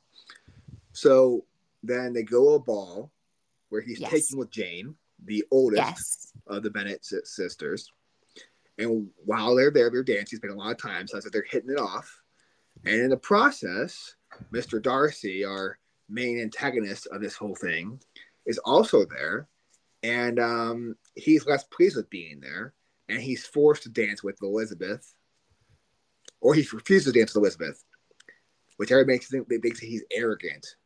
So 0.92 1.44
then 1.86 2.12
they 2.12 2.22
go 2.22 2.50
to 2.50 2.54
a 2.54 2.58
ball 2.58 3.12
where 3.68 3.80
he's 3.80 4.00
Yes. 4.00 4.10
taken 4.10 4.38
with 4.38 4.50
Jane, 4.50 4.96
the 5.24 5.44
oldest 5.50 5.82
Yes. 5.82 6.32
of 6.46 6.62
the 6.62 6.70
Bennet 6.70 7.04
sisters. 7.04 7.90
And 8.78 9.10
while 9.24 9.54
they're 9.54 9.70
there, 9.70 9.90
they're 9.90 10.02
dancing, 10.02 10.36
spending 10.36 10.58
a 10.58 10.62
lot 10.62 10.72
of 10.72 10.78
time. 10.78 11.06
So 11.06 11.16
that's 11.16 11.26
like 11.26 11.32
they're 11.32 11.42
hitting 11.42 11.70
it 11.70 11.78
off. 11.78 12.22
And 12.84 13.00
in 13.00 13.10
the 13.10 13.16
process, 13.16 14.14
Mr. 14.52 14.80
Darcy, 14.80 15.44
our 15.44 15.78
main 16.08 16.38
antagonist 16.38 17.06
of 17.08 17.20
this 17.20 17.34
whole 17.34 17.54
thing, 17.54 18.00
is 18.44 18.58
also 18.58 19.04
there. 19.06 19.48
And 20.02 20.38
um, 20.38 20.96
he's 21.14 21.46
less 21.46 21.64
pleased 21.64 21.96
with 21.96 22.10
being 22.10 22.40
there. 22.40 22.74
And 23.08 23.20
he's 23.20 23.46
forced 23.46 23.84
to 23.84 23.88
dance 23.88 24.22
with 24.22 24.42
Elizabeth. 24.42 25.14
Or 26.40 26.54
he 26.54 26.66
refuses 26.72 27.12
to 27.12 27.18
dance 27.18 27.34
with 27.34 27.42
Elizabeth, 27.42 27.82
which 28.76 28.92
everybody 28.92 29.14
makes 29.14 29.28
think 29.28 29.48
they 29.48 29.58
think 29.58 29.78
he's 29.78 30.04
arrogant 30.12 30.76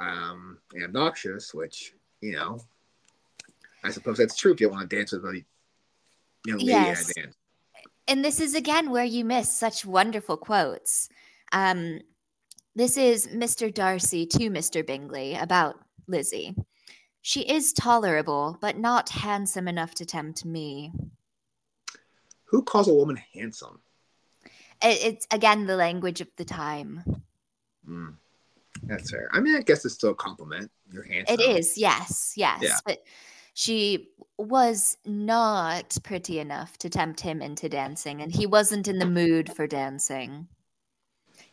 um, 0.00 0.58
and 0.72 0.84
obnoxious, 0.84 1.54
which, 1.54 1.94
you 2.20 2.32
know, 2.32 2.58
I 3.84 3.90
suppose 3.90 4.18
that's 4.18 4.36
true 4.36 4.52
if 4.52 4.60
you 4.60 4.68
want 4.70 4.88
to 4.88 4.96
dance 4.96 5.12
with 5.12 5.24
a 5.24 5.44
young 6.46 6.58
lady 6.58 6.70
Yes. 6.70 7.10
at 7.10 7.16
dance. 7.16 7.36
And 8.08 8.24
this 8.24 8.40
is 8.40 8.54
again 8.54 8.90
where 8.90 9.04
you 9.04 9.24
miss 9.24 9.54
such 9.54 9.84
wonderful 9.84 10.36
quotes. 10.36 11.08
Um, 11.52 12.00
this 12.74 12.96
is 12.96 13.28
Mr. 13.28 13.72
Darcy 13.72 14.26
to 14.26 14.50
Mr. 14.50 14.84
Bingley 14.84 15.34
about 15.34 15.76
Lizzie. 16.08 16.56
She 17.22 17.42
is 17.42 17.72
tolerable, 17.72 18.56
but 18.60 18.78
not 18.78 19.10
handsome 19.10 19.68
enough 19.68 19.94
to 19.96 20.06
tempt 20.06 20.44
me. 20.44 20.92
Who 22.44 22.62
calls 22.62 22.88
a 22.88 22.94
woman 22.94 23.18
handsome? 23.34 23.80
It's 24.82 25.26
again 25.30 25.66
the 25.66 25.76
language 25.76 26.20
of 26.20 26.28
the 26.36 26.44
time. 26.44 27.22
Mm, 27.86 28.14
that's 28.82 29.10
fair. 29.10 29.28
I 29.32 29.40
mean, 29.40 29.56
I 29.56 29.60
guess 29.60 29.84
it's 29.84 29.94
still 29.94 30.10
a 30.10 30.14
compliment. 30.14 30.70
You're 30.92 31.04
handsome. 31.04 31.38
It 31.38 31.42
is, 31.42 31.76
yes, 31.76 32.34
yes. 32.36 32.60
Yeah. 32.62 32.78
But 32.84 33.02
she 33.54 34.08
was 34.38 34.96
not 35.04 35.96
pretty 36.02 36.38
enough 36.38 36.78
to 36.78 36.88
tempt 36.88 37.20
him 37.20 37.42
into 37.42 37.68
dancing, 37.68 38.22
and 38.22 38.32
he 38.32 38.46
wasn't 38.46 38.88
in 38.88 38.98
the 38.98 39.06
mood 39.06 39.54
for 39.54 39.66
dancing. 39.66 40.48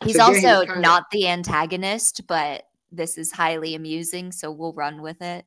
He's 0.04 0.16
So, 0.16 0.30
yeah, 0.30 0.56
also 0.56 0.74
not 0.80 1.10
the 1.10 1.28
antagonist, 1.28 2.26
but 2.26 2.64
this 2.92 3.18
is 3.18 3.32
highly 3.32 3.74
amusing, 3.74 4.32
so 4.32 4.50
we'll 4.50 4.72
run 4.72 5.02
with 5.02 5.20
it. 5.20 5.44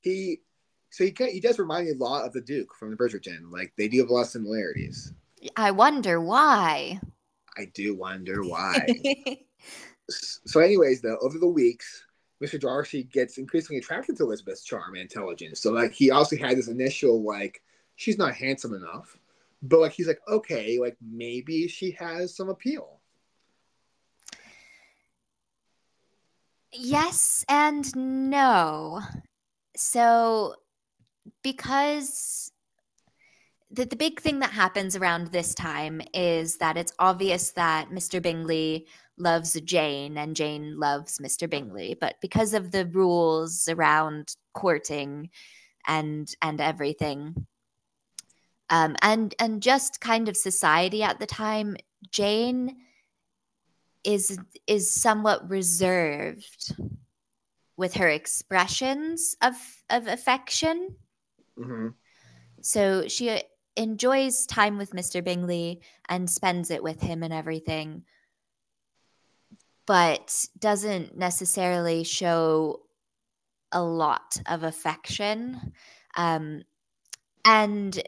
He, 0.00 0.40
so 0.90 1.04
he, 1.04 1.14
he 1.30 1.40
does 1.40 1.58
remind 1.58 1.86
me 1.86 1.92
a 1.92 1.96
lot 1.96 2.24
of 2.24 2.32
the 2.32 2.40
Duke 2.40 2.74
from 2.74 2.90
the 2.90 2.96
Bridgerton. 2.96 3.50
Like, 3.50 3.72
they 3.76 3.88
do 3.88 3.98
have 3.98 4.08
a 4.08 4.12
lot 4.12 4.22
of 4.22 4.28
similarities. 4.28 5.12
I 5.56 5.70
wonder 5.70 6.20
why. 6.20 7.00
I 7.56 7.66
do 7.74 7.94
wonder 7.94 8.42
why. 8.42 8.86
so, 10.10 10.60
anyways, 10.60 11.00
though, 11.00 11.18
over 11.20 11.38
the 11.38 11.48
weeks, 11.48 12.04
Mr. 12.42 12.60
Darcy 12.60 13.04
gets 13.04 13.38
increasingly 13.38 13.78
attracted 13.78 14.16
to 14.16 14.24
Elizabeth's 14.24 14.64
charm 14.64 14.94
and 14.94 15.02
intelligence. 15.02 15.60
So, 15.60 15.72
like, 15.72 15.92
he 15.92 16.10
also 16.10 16.36
had 16.36 16.56
this 16.56 16.68
initial, 16.68 17.22
like, 17.22 17.62
she's 17.96 18.18
not 18.18 18.34
handsome 18.34 18.74
enough. 18.74 19.16
But, 19.62 19.80
like, 19.80 19.92
he's 19.92 20.08
like, 20.08 20.20
okay, 20.28 20.78
like, 20.78 20.96
maybe 21.00 21.68
she 21.68 21.92
has 21.92 22.36
some 22.36 22.48
appeal. 22.50 23.00
Yes 26.72 27.44
and 27.48 27.94
no. 27.96 29.00
So, 29.76 30.56
because 31.42 32.50
the, 33.70 33.84
the 33.84 33.96
big 33.96 34.20
thing 34.20 34.40
that 34.40 34.50
happens 34.50 34.96
around 34.96 35.28
this 35.28 35.54
time 35.54 36.02
is 36.12 36.58
that 36.58 36.76
it's 36.76 36.92
obvious 36.98 37.52
that 37.52 37.90
Mr. 37.90 38.20
Bingley 38.20 38.86
loves 39.16 39.58
Jane 39.60 40.18
and 40.18 40.36
Jane 40.36 40.78
loves 40.78 41.18
Mr. 41.18 41.48
Bingley, 41.48 41.96
but 42.00 42.16
because 42.20 42.54
of 42.54 42.70
the 42.70 42.86
rules 42.86 43.68
around 43.68 44.34
courting 44.54 45.30
and 45.86 46.32
and 46.42 46.60
everything, 46.60 47.46
um, 48.70 48.96
and 49.02 49.34
and 49.38 49.62
just 49.62 50.00
kind 50.00 50.28
of 50.28 50.36
society 50.36 51.02
at 51.02 51.18
the 51.18 51.26
time, 51.26 51.76
Jane 52.10 52.76
is 54.04 54.38
is 54.66 54.90
somewhat 54.90 55.48
reserved 55.48 56.74
with 57.76 57.94
her 57.94 58.08
expressions 58.08 59.36
of 59.42 59.54
of 59.90 60.06
affection. 60.06 60.96
hmm 61.56 61.88
So 62.60 63.08
she 63.08 63.42
enjoys 63.76 64.46
time 64.46 64.78
with 64.78 64.94
Mr. 64.94 65.22
Bingley 65.22 65.82
and 66.08 66.30
spends 66.30 66.70
it 66.70 66.82
with 66.82 67.00
him 67.00 67.22
and 67.22 67.32
everything, 67.32 68.04
but 69.86 70.46
doesn't 70.58 71.16
necessarily 71.16 72.04
show 72.04 72.80
a 73.72 73.82
lot 73.82 74.36
of 74.46 74.62
affection. 74.62 75.72
Um, 76.16 76.62
and 77.44 78.02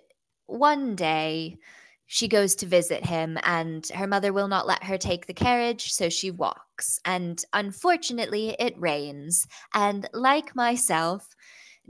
one 0.46 0.94
day 0.94 1.58
she 2.06 2.28
goes 2.28 2.54
to 2.56 2.66
visit 2.66 3.04
him, 3.04 3.36
and 3.42 3.86
her 3.88 4.06
mother 4.06 4.32
will 4.32 4.46
not 4.48 4.66
let 4.66 4.84
her 4.84 4.96
take 4.96 5.26
the 5.26 5.34
carriage, 5.34 5.92
so 5.92 6.08
she 6.08 6.30
walks. 6.30 7.00
And 7.04 7.44
unfortunately, 7.52 8.54
it 8.60 8.78
rains. 8.78 9.46
And 9.74 10.08
like 10.12 10.54
myself, 10.54 11.28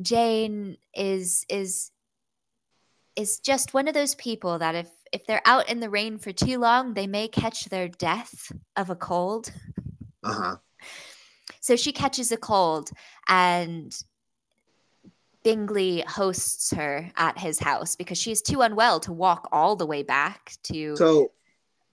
Jane 0.01 0.79
is 0.95 1.45
is 1.49 1.91
is 3.15 3.39
just 3.41 3.75
one 3.75 3.89
of 3.89 3.95
those 3.95 4.15
people 4.15 4.59
that 4.59 4.75
if 4.75 4.89
if 5.13 5.27
they're 5.27 5.43
out 5.45 5.69
in 5.69 5.81
the 5.81 5.91
rain 5.91 6.19
for 6.19 6.33
too 6.33 6.59
long, 6.59 6.95
they 6.95 7.07
may 7.07 7.29
catch 7.29 7.67
their 7.67 7.89
death 7.89 8.51
of 8.77 8.91
a 8.91 8.97
cold. 8.97 9.53
Uh 10.27 10.33
huh. 10.33 10.57
So 11.61 11.77
she 11.77 11.93
catches 11.93 12.33
a 12.33 12.37
cold 12.37 12.91
and 13.29 13.97
Bingley 15.45 16.03
hosts 16.09 16.73
her 16.73 17.11
at 17.17 17.39
his 17.39 17.59
house 17.59 17.95
because 17.97 18.19
she's 18.19 18.43
too 18.43 18.63
unwell 18.63 18.99
to 19.01 19.13
walk 19.13 19.49
all 19.53 19.77
the 19.77 19.87
way 19.87 20.03
back 20.03 20.55
to 20.65 20.97
So, 20.97 21.31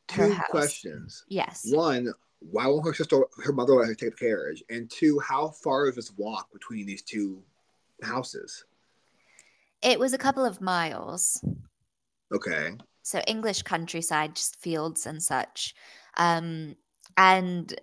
two 0.07 0.35
questions. 0.49 1.23
yes. 1.27 1.67
One, 1.71 2.11
why 2.39 2.65
won't 2.67 2.85
her 2.85 2.93
sister, 2.93 3.23
her 3.43 3.53
mother, 3.53 3.73
let 3.73 3.87
her 3.87 3.95
take 3.95 4.11
the 4.11 4.25
carriage? 4.25 4.63
And 4.69 4.89
two, 4.89 5.19
how 5.19 5.49
far 5.49 5.87
is 5.87 5.95
this 5.95 6.11
walk 6.17 6.51
between 6.51 6.85
these 6.87 7.03
two 7.03 7.43
houses? 8.01 8.65
It 9.83 9.99
was 9.99 10.13
a 10.13 10.17
couple 10.17 10.45
of 10.45 10.59
miles. 10.61 11.43
Okay. 12.33 12.71
so 13.03 13.19
English 13.27 13.61
countryside, 13.61 14.35
just 14.35 14.59
fields 14.59 15.05
and 15.05 15.21
such. 15.21 15.75
Um, 16.17 16.75
and 17.17 17.73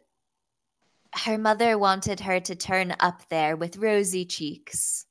her 1.14 1.38
mother 1.38 1.78
wanted 1.78 2.20
her 2.20 2.40
to 2.40 2.54
turn 2.54 2.94
up 3.00 3.28
there 3.28 3.56
with 3.56 3.76
rosy 3.76 4.24
cheeks, 4.24 5.06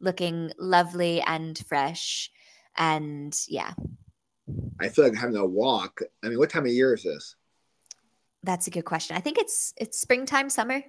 looking 0.00 0.52
lovely 0.58 1.20
and 1.22 1.58
fresh. 1.66 2.30
And 2.76 3.38
yeah, 3.48 3.72
I 4.80 4.88
feel 4.88 5.04
like 5.04 5.14
having 5.14 5.36
a 5.36 5.46
walk. 5.46 6.00
I 6.22 6.28
mean, 6.28 6.38
what 6.38 6.50
time 6.50 6.66
of 6.66 6.72
year 6.72 6.94
is 6.94 7.02
this? 7.02 7.36
that's 8.42 8.66
a 8.66 8.70
good 8.70 8.84
question. 8.84 9.16
I 9.16 9.20
think 9.20 9.38
it's 9.38 9.72
it's 9.76 9.98
springtime, 9.98 10.50
summer. 10.50 10.82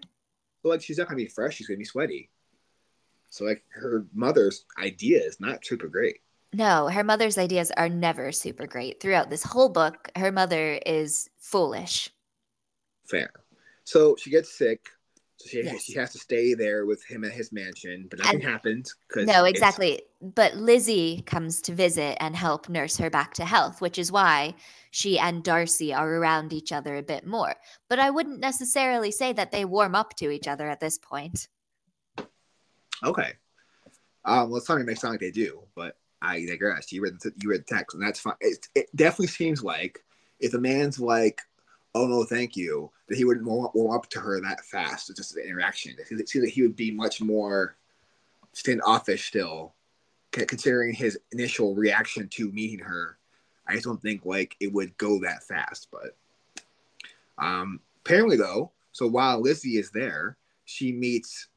Well, 0.64 0.74
like 0.74 0.82
she's 0.82 0.98
not 0.98 1.08
gonna 1.08 1.18
be 1.18 1.28
fresh. 1.28 1.56
She's 1.56 1.68
gonna 1.68 1.78
be 1.78 1.86
sweaty. 1.86 2.30
So 3.30 3.46
like 3.46 3.64
her 3.70 4.06
mother's 4.14 4.66
idea 4.82 5.22
is 5.22 5.40
not 5.40 5.66
super 5.66 5.88
great. 5.88 6.18
No, 6.54 6.88
her 6.88 7.04
mother's 7.04 7.38
ideas 7.38 7.72
are 7.72 7.90
never 7.90 8.32
super 8.32 8.68
great. 8.68 9.02
Throughout 9.02 9.30
this 9.30 9.44
whole 9.44 9.70
book, 9.70 10.12
her 10.16 10.32
mother 10.32 10.80
is 10.86 11.30
foolish. 11.40 12.12
Fair. 13.06 13.32
So 13.84 14.16
she 14.18 14.30
gets 14.30 14.54
sick. 14.58 14.88
So 15.38 15.50
she, 15.50 15.64
Yes. 15.64 15.84
she 15.84 15.94
has 15.96 16.12
to 16.14 16.20
stay 16.20 16.54
there 16.54 16.86
with 16.86 17.04
him 17.04 17.24
at 17.24 17.32
his 17.32 17.52
mansion, 17.52 18.08
but 18.10 18.20
nothing 18.20 18.36
And- 18.36 18.44
happens. 18.44 18.96
No, 19.16 19.46
exactly. 19.46 20.02
But 20.22 20.56
Lizzie 20.56 21.22
comes 21.26 21.62
to 21.64 21.74
visit 21.74 22.18
and 22.22 22.36
help 22.36 22.70
nurse 22.70 22.98
her 22.98 23.10
back 23.10 23.34
to 23.36 23.46
health, 23.46 23.82
which 23.82 23.98
is 23.98 24.12
why 24.12 24.56
she 24.92 25.20
and 25.20 25.44
Darcy 25.44 25.94
are 25.94 26.10
around 26.16 26.54
each 26.54 26.72
other 26.72 26.96
a 26.96 27.04
bit 27.04 27.26
more. 27.26 27.56
But 27.90 28.00
I 28.00 28.10
wouldn't 28.10 28.40
necessarily 28.40 29.12
say 29.12 29.34
that 29.34 29.52
they 29.52 29.66
warm 29.66 29.96
up 29.96 30.16
to 30.18 30.30
each 30.30 30.48
other 30.48 30.70
at 30.70 30.80
this 30.80 30.98
point. 30.98 31.48
Okay. 33.04 33.34
Um, 34.26 34.50
well, 34.50 34.62
some 34.62 34.86
may 34.86 34.96
sound 34.96 35.14
like 35.16 35.20
they 35.20 35.32
do, 35.32 35.64
but 35.76 35.98
I 36.22 36.46
digress. 36.46 36.92
You 36.94 37.02
read 37.04 37.20
the 37.22 37.34
you 37.42 37.50
read 37.50 37.66
the 37.68 37.76
text, 37.76 37.96
and 37.96 38.02
that's 38.04 38.20
fine. 38.22 38.36
It, 38.40 38.68
it 38.76 38.96
definitely 38.96 39.28
seems 39.28 39.62
like 39.62 40.00
if 40.40 40.54
a 40.54 40.60
man's 40.60 40.98
like, 41.00 41.42
"Oh 41.94 42.08
no, 42.08 42.24
thank 42.24 42.56
you," 42.56 42.90
that 43.14 43.18
he 43.18 43.26
wouldn't 43.26 43.46
warm, 43.46 43.70
warm 43.76 43.96
up 43.96 44.10
to 44.10 44.20
her 44.20 44.42
that 44.42 44.66
fast. 44.66 45.10
It's 45.12 45.20
just 45.20 45.38
an 45.38 45.44
interaction. 45.46 45.96
It 46.00 46.28
seems 46.28 46.44
that 46.44 46.50
he 46.52 46.64
would 46.64 46.76
be 46.76 46.90
much 46.90 47.22
more 47.22 47.76
standoffish 48.54 49.28
still, 49.28 49.76
considering 50.32 50.96
his 50.96 51.20
initial 51.32 51.76
reaction 51.76 52.28
to 52.30 52.52
meeting 52.52 52.80
her. 52.80 53.20
I 53.68 53.74
just 53.74 53.86
don't 53.86 54.02
think 54.02 54.26
like 54.26 54.56
it 54.60 54.74
would 54.74 54.98
go 54.98 55.20
that 55.22 55.44
fast. 55.44 55.90
But 55.92 56.18
um, 57.38 57.80
apparently, 58.04 58.36
though, 58.36 58.72
so 58.94 59.08
while 59.08 59.40
Lizzie 59.40 59.78
is 59.78 59.92
there, 59.92 60.38
she 60.66 60.92
meets 60.92 61.50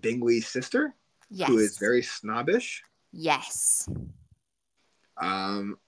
Bingley's 0.00 0.46
sister 0.48 0.94
Yes. 1.30 1.48
who 1.48 1.58
is 1.58 1.78
very 1.78 2.02
snobbish, 2.02 2.82
Yes. 3.12 3.88
um, 5.16 5.78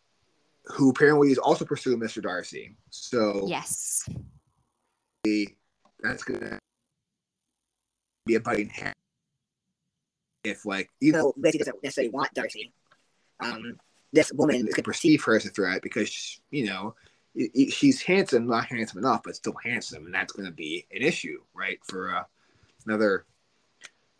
who 0.66 0.88
apparently 0.90 1.32
is 1.32 1.38
also 1.38 1.64
pursuing 1.66 1.98
Mr. 1.98 2.22
Darcy. 2.22 2.76
So 2.90 3.46
Yes. 3.48 4.08
That's 5.24 6.24
gonna 6.24 6.58
be 8.26 8.34
a 8.34 8.40
biting 8.40 8.68
hand. 8.68 8.94
If 10.44 10.66
like 10.66 10.90
you 11.00 11.12
know 11.12 11.32
Lizzie 11.36 11.58
doesn't 11.58 11.82
necessarily 11.82 12.10
want 12.10 12.34
Darcy, 12.34 12.72
um, 13.40 13.78
this 14.12 14.32
woman 14.32 14.56
is 14.56 14.74
gonna 14.74 14.82
perceive 14.84 15.22
her 15.24 15.36
as 15.36 15.46
a 15.46 15.50
threat 15.50 15.82
because 15.82 16.40
you 16.50 16.66
know 16.66 16.94
she's 17.70 18.02
handsome, 18.02 18.46
not 18.46 18.66
handsome 18.66 18.98
enough, 18.98 19.22
but 19.24 19.36
still 19.36 19.54
handsome, 19.62 20.06
and 20.06 20.14
that's 20.14 20.32
gonna 20.32 20.50
be 20.50 20.86
an 20.90 21.02
issue, 21.02 21.40
right? 21.54 21.78
For 21.84 22.14
uh, 22.14 22.24
another. 22.86 23.24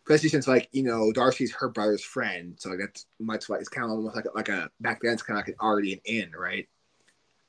Especially 0.04 0.30
since, 0.30 0.49
like 0.49 0.68
you 0.73 0.82
know, 0.82 1.12
Darcy's 1.12 1.54
her 1.54 1.68
brother's 1.68 2.02
friend, 2.02 2.56
so 2.59 2.76
that's 2.76 3.06
much 3.21 3.49
like 3.49 3.61
it's 3.61 3.68
kind 3.68 3.85
of 3.85 3.92
almost 3.92 4.16
like 4.16 4.25
a, 4.25 4.30
like 4.35 4.49
a 4.49 4.68
back 4.80 5.00
then 5.00 5.12
it's 5.12 5.23
kind 5.23 5.38
of 5.38 5.47
like 5.47 5.62
already 5.62 5.92
an 5.92 6.00
in, 6.04 6.32
right? 6.37 6.68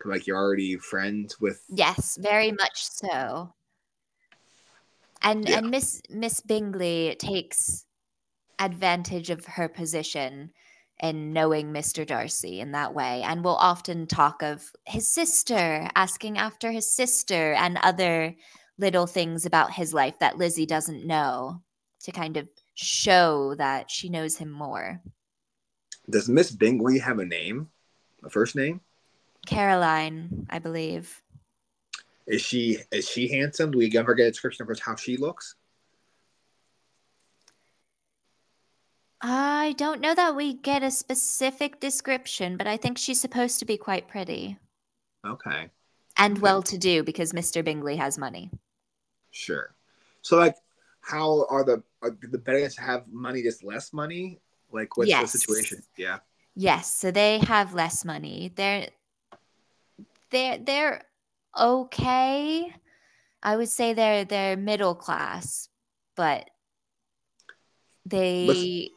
Like 0.06 0.28
you're 0.28 0.38
already 0.38 0.78
friends 0.78 1.40
with 1.40 1.64
Yes, 1.70 2.18
very 2.22 2.52
much 2.52 2.84
so. 2.84 3.54
And 5.22 5.48
Yeah. 5.48 5.60
and 5.60 5.72
Miss 5.72 6.02
Miss 6.10 6.42
Bingley 6.42 7.16
takes 7.18 7.86
advantage 8.60 9.30
of 9.30 9.46
her 9.46 9.68
position 9.68 10.52
in 11.02 11.34
knowing 11.34 11.74
Mr. 11.74 12.06
Darcy 12.06 12.60
in 12.60 12.72
that 12.72 12.94
way 12.94 13.24
and 13.24 13.44
will 13.44 13.56
often 13.56 14.08
talk 14.08 14.42
of 14.44 14.72
his 14.86 15.12
sister, 15.12 15.90
asking 15.96 16.38
after 16.38 16.72
his 16.72 16.94
sister 16.94 17.54
and 17.54 17.78
other 17.82 18.36
little 18.78 19.08
things 19.08 19.46
about 19.46 19.74
his 19.74 19.94
life 19.94 20.18
that 20.20 20.38
Lizzie 20.38 20.66
doesn't 20.66 21.06
know 21.06 21.62
to 22.02 22.12
kind 22.12 22.38
of 22.38 22.48
show 22.74 23.56
that 23.56 23.90
she 23.90 24.10
knows 24.10 24.38
him 24.38 24.52
more. 24.52 25.02
Does 26.10 26.28
Miss 26.28 26.52
Bingley 26.52 27.00
have 27.00 27.20
a 27.20 27.26
name? 27.26 27.70
A 28.24 28.30
first 28.30 28.56
name? 28.56 28.82
Caroline, 29.46 30.48
I 30.50 30.60
believe. 30.60 31.22
Is 32.26 32.42
she 32.42 32.78
is 32.92 33.08
she 33.10 33.28
handsome? 33.28 33.72
Do 33.72 33.78
we 33.78 33.92
ever 33.98 34.14
get 34.14 34.28
a 34.28 34.32
description 34.32 34.70
of 34.70 34.80
how 34.80 34.96
she 34.96 35.18
looks? 35.18 35.56
I 39.22 39.74
don't 39.78 40.02
know 40.02 40.14
that 40.14 40.36
we 40.36 40.54
get 40.54 40.84
a 40.84 40.92
specific 40.92 41.80
description, 41.80 42.58
but 42.58 42.68
I 42.68 42.76
think 42.78 42.98
she's 42.98 43.22
supposed 43.22 43.60
to 43.60 43.66
be 43.66 43.78
quite 43.78 44.08
pretty 44.08 44.58
Okay, 45.26 45.70
and 46.18 46.38
well 46.40 46.62
to 46.64 46.78
do 46.78 47.04
because 47.04 47.32
Mr. 47.32 47.64
Bingley 47.64 47.96
has 47.96 48.18
money. 48.18 48.52
sure. 49.32 49.74
So 50.22 50.38
like, 50.38 50.56
how 51.02 51.46
are 51.50 51.64
the 51.64 51.84
are 52.02 52.12
the 52.22 52.38
Bennets 52.38 52.78
have 52.78 53.08
money 53.08 53.42
just 53.44 53.64
less 53.64 53.92
money? 53.94 54.40
Like 54.72 54.96
what's 54.98 55.10
Yes. 55.10 55.32
the 55.34 55.40
situation? 55.40 55.84
Yeah. 55.98 56.20
Yes, 56.56 56.94
so 56.94 57.10
they 57.12 57.40
have 57.40 57.74
less 57.74 58.06
money. 58.06 58.52
They're 58.56 58.90
they're 60.34 60.58
they're 60.58 61.02
okay. 61.58 62.74
I 63.42 63.56
would 63.56 63.70
say 63.70 63.94
they're 63.94 64.26
they're 64.26 64.58
middle 64.58 64.96
class, 64.96 65.70
but 66.18 66.50
they 68.06 68.92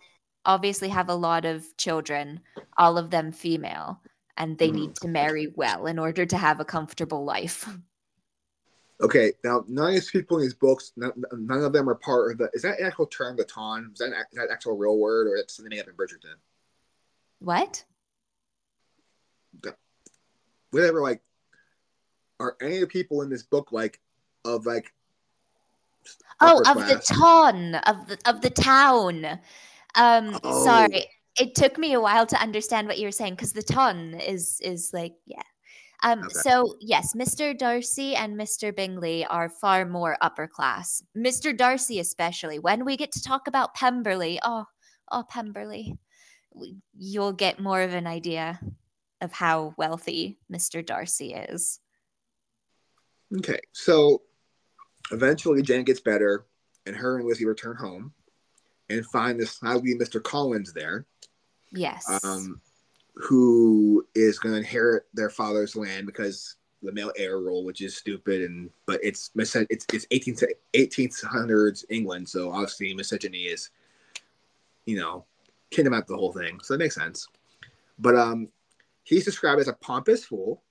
obviously 0.44 0.88
have 0.88 1.08
a 1.08 1.14
lot 1.14 1.44
of 1.44 1.64
children, 1.76 2.40
all 2.76 2.98
of 2.98 3.10
them 3.10 3.30
female, 3.32 4.00
and 4.36 4.58
they 4.58 4.70
Mhm. 4.70 4.74
need 4.74 4.96
to 4.96 5.08
marry 5.08 5.52
well 5.54 5.86
in 5.86 5.98
order 5.98 6.26
to 6.26 6.36
have 6.36 6.58
a 6.58 6.64
comfortable 6.64 7.24
life. 7.24 7.68
Okay. 8.98 9.34
Now 9.44 9.62
none 9.68 9.88
of 9.88 9.92
these 9.92 10.10
people 10.10 10.38
in 10.38 10.44
these 10.44 10.54
books, 10.54 10.92
none, 10.96 11.12
none 11.32 11.62
of 11.62 11.74
them 11.74 11.86
are 11.86 11.94
part 11.96 12.32
of 12.32 12.38
the. 12.38 12.48
Is 12.54 12.62
that 12.62 12.80
an 12.80 12.86
actual 12.86 13.04
term, 13.06 13.36
the 13.36 13.44
ton? 13.44 13.90
Is 13.92 13.98
that 13.98 14.06
an, 14.06 14.14
is 14.32 14.38
that 14.38 14.48
actual 14.50 14.74
real 14.74 14.96
word, 14.96 15.26
or 15.26 15.36
it's 15.36 15.54
something 15.54 15.68
made 15.68 15.80
up 15.80 15.88
in 15.88 15.94
Bridgerton? 15.94 16.36
What? 17.40 17.84
Whatever. 20.70 21.02
Like, 21.02 21.20
are 22.40 22.56
any 22.60 22.76
of 22.76 22.80
the 22.82 22.86
people 22.86 23.22
in 23.22 23.30
this 23.30 23.42
book 23.42 23.72
like 23.72 24.00
of 24.44 24.66
like? 24.66 24.92
Oh, 26.40 26.62
of 26.66 26.86
the 26.86 27.02
town 27.04 27.74
of 27.76 28.06
the 28.08 28.18
of 28.26 28.40
the 28.40 28.50
town. 28.50 29.24
Um, 29.94 30.38
Oh. 30.44 30.64
sorry, 30.64 31.06
it 31.40 31.54
took 31.54 31.78
me 31.78 31.94
a 31.94 32.00
while 32.00 32.26
to 32.26 32.40
understand 32.40 32.86
what 32.86 32.98
you 32.98 33.06
were 33.06 33.12
saying 33.12 33.34
because 33.34 33.52
the 33.52 33.62
ton 33.62 34.14
is 34.14 34.60
is 34.60 34.92
like 34.92 35.14
yeah. 35.26 35.42
Um, 36.02 36.20
Okay. 36.24 36.28
so 36.42 36.76
yes, 36.78 37.14
Mr. 37.14 37.56
Darcy 37.56 38.14
and 38.14 38.38
Mr. 38.38 38.74
Bingley 38.74 39.24
are 39.24 39.48
far 39.48 39.86
more 39.86 40.18
upper 40.20 40.46
class. 40.46 41.02
Mr. 41.16 41.56
Darcy, 41.56 42.00
especially 42.00 42.58
when 42.58 42.84
we 42.84 42.98
get 42.98 43.12
to 43.12 43.22
talk 43.22 43.48
about 43.48 43.74
Pemberley. 43.74 44.38
Oh, 44.44 44.66
oh, 45.10 45.24
Pemberley, 45.28 45.96
you'll 46.98 47.32
get 47.32 47.58
more 47.60 47.80
of 47.80 47.94
an 47.94 48.06
idea 48.06 48.60
of 49.22 49.32
how 49.32 49.74
wealthy 49.78 50.38
Mr. 50.52 50.84
Darcy 50.84 51.32
is. 51.32 51.80
Okay, 53.38 53.58
so 53.72 54.22
eventually 55.10 55.62
Jen 55.62 55.84
gets 55.84 56.00
better, 56.00 56.46
and 56.86 56.94
her 56.94 57.18
and 57.18 57.26
Lizzie 57.26 57.44
return 57.44 57.76
home 57.76 58.12
and 58.88 59.04
find 59.06 59.38
this 59.38 59.52
snobby 59.52 59.94
Mr. 59.94 60.22
Collins 60.22 60.72
there, 60.72 61.06
Yes. 61.72 62.24
um, 62.24 62.60
who 63.14 64.06
is 64.14 64.38
going 64.38 64.52
to 64.52 64.58
inherit 64.58 65.06
their 65.14 65.30
father's 65.30 65.74
land 65.74 66.06
because 66.06 66.56
the 66.82 66.92
male 66.92 67.12
heir 67.16 67.38
rule, 67.38 67.64
which 67.64 67.80
is 67.80 67.96
stupid, 67.96 68.42
and 68.42 68.70
but 68.86 69.00
it's 69.02 69.30
it's 69.34 69.56
it's 69.90 70.06
18th 70.06 70.44
1800s 70.74 71.84
England, 71.90 72.28
so 72.28 72.52
obviously 72.52 72.94
misogyny 72.94 73.44
is, 73.44 73.70
you 74.84 74.96
know, 74.96 75.24
kingdom 75.70 75.94
out 75.94 76.06
the 76.06 76.16
whole 76.16 76.32
thing, 76.32 76.60
so 76.62 76.74
that 76.74 76.78
makes 76.78 76.94
sense. 76.94 77.26
But 77.98 78.14
um, 78.14 78.48
he's 79.02 79.24
described 79.24 79.60
as 79.60 79.68
a 79.68 79.72
pompous 79.72 80.24
fool. 80.24 80.62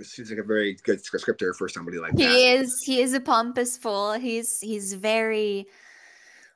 Seems 0.00 0.30
like 0.30 0.38
a 0.38 0.44
very 0.44 0.76
good 0.84 1.00
descriptor 1.02 1.54
for 1.54 1.68
somebody 1.68 1.98
like 1.98 2.14
that. 2.14 2.22
he 2.22 2.52
is. 2.52 2.82
he 2.82 3.00
is 3.00 3.14
a 3.14 3.20
pompous 3.20 3.76
fool 3.76 4.12
he's 4.12 4.60
he's 4.60 4.94
very 4.94 5.66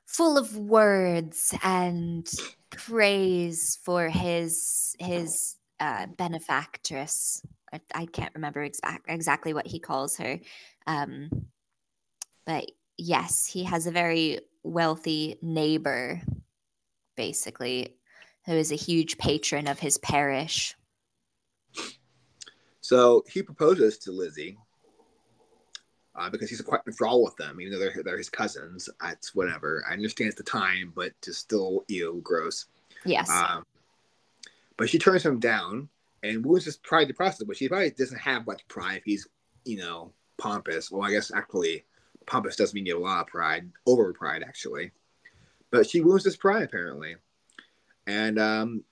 full 0.05 0.37
of 0.37 0.55
words 0.55 1.53
and 1.63 2.31
praise 2.69 3.79
for 3.83 4.07
his 4.07 4.95
his 4.99 5.55
uh, 5.79 6.05
benefactress 6.17 7.41
I, 7.73 7.81
I 7.93 8.05
can't 8.05 8.33
remember 8.35 8.63
exact, 8.63 9.05
exactly 9.09 9.53
what 9.53 9.67
he 9.67 9.79
calls 9.79 10.17
her 10.17 10.39
um 10.87 11.29
but 12.45 12.71
yes 12.97 13.45
he 13.45 13.63
has 13.65 13.87
a 13.87 13.91
very 13.91 14.39
wealthy 14.63 15.37
neighbor 15.41 16.21
basically 17.17 17.97
who 18.45 18.53
is 18.53 18.71
a 18.71 18.75
huge 18.75 19.17
patron 19.17 19.67
of 19.67 19.79
his 19.79 19.97
parish 19.97 20.75
So 22.83 23.23
he 23.29 23.41
proposes 23.41 23.97
to 23.99 24.11
Lizzie 24.11 24.57
uh, 26.15 26.29
because 26.29 26.49
he's 26.49 26.59
quite 26.59 26.81
enthralled 26.85 27.23
with 27.23 27.37
them, 27.37 27.61
even 27.61 27.71
though 27.71 27.79
they're, 27.79 28.03
they're 28.03 28.17
his 28.17 28.29
cousins. 28.29 28.89
It's 29.05 29.33
whatever. 29.33 29.85
I 29.89 29.93
understand 29.93 30.27
it's 30.27 30.37
the 30.37 30.43
time, 30.43 30.91
but 30.93 31.13
just 31.23 31.39
still, 31.39 31.85
you 31.87 32.03
know, 32.03 32.13
gross. 32.15 32.65
Yes. 33.05 33.29
Um, 33.29 33.63
but 34.75 34.89
she 34.89 34.99
turns 34.99 35.25
him 35.25 35.39
down, 35.39 35.87
and 36.23 36.45
wounds 36.45 36.65
his 36.65 36.75
pride 36.75 37.07
to 37.07 37.13
process. 37.13 37.43
But 37.47 37.55
she 37.55 37.69
probably 37.69 37.89
doesn't 37.91 38.19
have 38.19 38.45
much 38.45 38.67
pride 38.67 38.97
if 38.97 39.03
he's, 39.05 39.29
you 39.63 39.77
know, 39.77 40.11
pompous. 40.37 40.91
Well, 40.91 41.03
I 41.03 41.11
guess 41.11 41.31
actually, 41.33 41.85
pompous 42.25 42.57
doesn't 42.57 42.75
mean 42.75 42.85
you 42.85 42.95
have 42.95 43.01
a 43.01 43.05
lot 43.05 43.21
of 43.21 43.27
pride, 43.27 43.71
over 43.87 44.11
pride 44.11 44.43
actually. 44.45 44.91
But 45.71 45.89
she 45.89 46.01
wounds 46.01 46.25
his 46.25 46.35
pride 46.35 46.63
apparently, 46.63 47.15
and 48.07 48.37
um, 48.37 48.83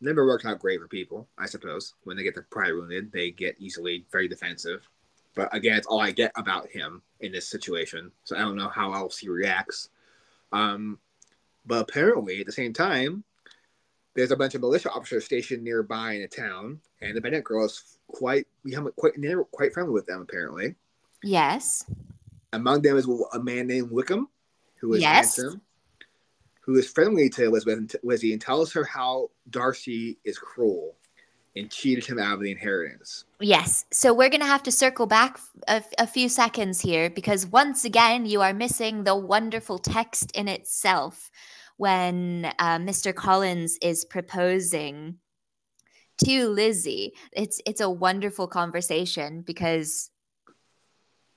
never 0.00 0.26
works 0.26 0.44
out 0.44 0.58
great 0.58 0.80
for 0.80 0.88
people. 0.88 1.26
I 1.38 1.46
suppose 1.46 1.94
when 2.04 2.16
they 2.16 2.22
get 2.22 2.34
their 2.34 2.46
pride 2.50 2.72
wounded, 2.72 3.10
they 3.12 3.30
get 3.30 3.56
easily 3.58 4.04
very 4.10 4.28
defensive. 4.28 4.88
But 5.34 5.54
again, 5.54 5.76
it's 5.76 5.86
all 5.86 6.00
I 6.00 6.10
get 6.10 6.32
about 6.36 6.68
him 6.68 7.02
in 7.20 7.32
this 7.32 7.48
situation, 7.48 8.10
so 8.24 8.36
I 8.36 8.40
don't 8.40 8.56
know 8.56 8.68
how 8.68 8.92
else 8.92 9.18
he 9.18 9.28
reacts. 9.28 9.88
Um, 10.52 10.98
but 11.66 11.82
apparently, 11.82 12.40
at 12.40 12.46
the 12.46 12.52
same 12.52 12.72
time, 12.72 13.22
there's 14.14 14.30
a 14.32 14.36
bunch 14.36 14.54
of 14.54 14.62
militia 14.62 14.90
officers 14.90 15.24
stationed 15.24 15.62
nearby 15.62 16.14
in 16.14 16.22
the 16.22 16.28
town, 16.28 16.80
and 17.00 17.16
the 17.16 17.20
Bennet 17.20 17.44
girl 17.44 17.66
is 17.66 17.98
quite 18.08 18.46
become 18.64 18.90
quite 18.96 19.14
quite 19.52 19.72
friendly 19.72 19.92
with 19.92 20.06
them. 20.06 20.22
Apparently, 20.22 20.74
yes. 21.22 21.84
Among 22.52 22.80
them 22.82 22.96
is 22.96 23.06
a 23.34 23.38
man 23.38 23.66
named 23.66 23.90
Wickham, 23.90 24.28
who 24.76 24.94
is 24.94 25.02
Yes. 25.02 25.36
handsome, 25.36 25.60
who 26.68 26.76
is 26.76 26.86
friendly 26.86 27.30
to 27.30 27.46
Elizabeth 27.46 27.96
Lizzie 28.02 28.34
and 28.34 28.42
tells 28.42 28.70
her 28.74 28.84
how 28.84 29.30
Darcy 29.48 30.18
is 30.22 30.38
cruel 30.38 30.96
and 31.56 31.70
cheated 31.70 32.04
him 32.04 32.18
out 32.18 32.34
of 32.34 32.40
the 32.40 32.50
inheritance. 32.50 33.24
Yes. 33.40 33.86
So 33.90 34.12
we're 34.12 34.28
going 34.28 34.42
to 34.42 34.46
have 34.46 34.64
to 34.64 34.70
circle 34.70 35.06
back 35.06 35.40
a, 35.66 35.82
a 35.98 36.06
few 36.06 36.28
seconds 36.28 36.78
here 36.78 37.08
because 37.08 37.46
once 37.46 37.86
again, 37.86 38.26
you 38.26 38.42
are 38.42 38.52
missing 38.52 39.04
the 39.04 39.16
wonderful 39.16 39.78
text 39.78 40.30
in 40.32 40.46
itself 40.46 41.30
when 41.78 42.52
uh, 42.58 42.76
Mr. 42.76 43.14
Collins 43.14 43.78
is 43.80 44.04
proposing 44.04 45.16
to 46.26 46.48
Lizzie. 46.50 47.14
It's 47.32 47.62
it's 47.64 47.80
a 47.80 47.88
wonderful 47.88 48.46
conversation 48.46 49.40
because 49.40 50.10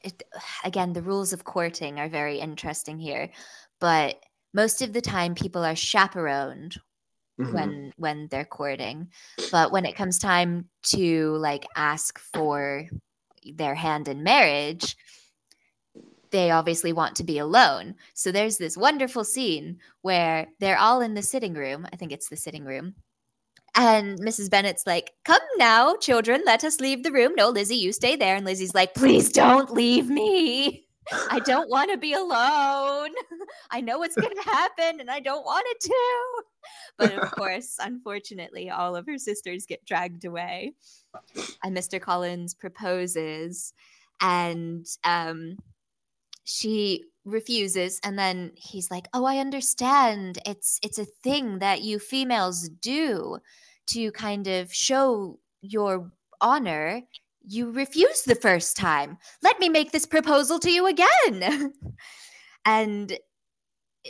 it, 0.03 0.23
again, 0.65 0.91
the 0.91 1.01
rules 1.01 1.31
of 1.31 1.45
courting 1.45 2.01
are 2.01 2.09
very 2.09 2.39
interesting 2.39 2.99
here, 2.99 3.29
but 3.79 4.21
most 4.53 4.81
of 4.81 4.93
the 4.93 5.01
time 5.01 5.35
people 5.35 5.63
are 5.63 5.75
chaperoned 5.75 6.77
Mhm. 7.39 7.53
when 7.53 7.93
when 7.97 8.27
they're 8.29 8.45
courting. 8.45 9.09
But 9.51 9.71
when 9.71 9.85
it 9.85 9.95
comes 9.95 10.19
time 10.19 10.69
to 10.93 11.35
like 11.37 11.65
ask 11.75 12.19
for 12.19 12.87
their 13.55 13.73
hand 13.75 14.07
in 14.07 14.23
marriage 14.23 14.95
they 16.31 16.49
obviously 16.49 16.93
want 16.93 17.17
to 17.17 17.25
be 17.25 17.39
alone. 17.39 17.93
So 18.13 18.31
there's 18.31 18.57
this 18.57 18.77
wonderful 18.77 19.25
scene 19.25 19.79
where 20.01 20.47
they're 20.61 20.77
all 20.77 21.01
in 21.01 21.13
the 21.13 21.21
sitting 21.21 21.53
room. 21.53 21.85
I 21.91 21.97
think 21.97 22.13
it's 22.13 22.29
the 22.29 22.37
sitting 22.37 22.63
room. 22.63 22.95
And 23.75 24.17
mrs 24.19 24.49
bennet's 24.49 24.85
like 24.87 25.11
come 25.25 25.41
now 25.57 25.95
children 25.97 26.41
let 26.45 26.63
us 26.63 26.79
leave 26.79 27.03
the 27.03 27.11
room. 27.11 27.33
No 27.35 27.49
lizzie 27.49 27.75
you 27.75 27.91
stay 27.91 28.15
there. 28.15 28.35
And 28.35 28.45
lizzie's 28.45 28.73
like 28.73 28.93
please 28.93 29.29
don't 29.31 29.71
leave 29.71 30.09
me 30.09 30.87
i 31.29 31.39
don't 31.39 31.69
want 31.69 31.91
to 31.91 31.97
be 31.97 32.13
alone 32.13 33.09
i 33.71 33.81
know 33.81 33.97
what's 33.99 34.15
going 34.15 34.35
to 34.35 34.49
happen 34.49 34.99
and 34.99 35.09
i 35.09 35.19
don't 35.19 35.45
want 35.45 35.65
it 35.69 35.79
to 35.79 36.43
but 36.97 37.13
of 37.13 37.31
course, 37.31 37.77
unfortunately, 37.79 38.69
all 38.69 38.95
of 38.95 39.05
her 39.05 39.17
sisters 39.17 39.65
get 39.65 39.85
dragged 39.85 40.25
away. 40.25 40.73
And 41.63 41.75
Mr. 41.75 41.99
Collins 41.99 42.53
proposes, 42.53 43.73
and 44.21 44.85
um, 45.03 45.57
she 46.43 47.05
refuses. 47.25 47.99
And 48.03 48.17
then 48.17 48.51
he's 48.55 48.89
like, 48.89 49.07
"Oh, 49.13 49.25
I 49.25 49.37
understand. 49.37 50.39
It's 50.45 50.79
it's 50.81 50.99
a 50.99 51.05
thing 51.05 51.59
that 51.59 51.81
you 51.81 51.99
females 51.99 52.69
do 52.69 53.39
to 53.87 54.11
kind 54.11 54.47
of 54.47 54.73
show 54.73 55.39
your 55.61 56.11
honor. 56.39 57.01
You 57.45 57.71
refused 57.71 58.27
the 58.27 58.35
first 58.35 58.77
time. 58.77 59.17
Let 59.41 59.59
me 59.59 59.69
make 59.69 59.91
this 59.91 60.05
proposal 60.05 60.59
to 60.59 60.71
you 60.71 60.87
again." 60.87 61.73
and 62.65 63.17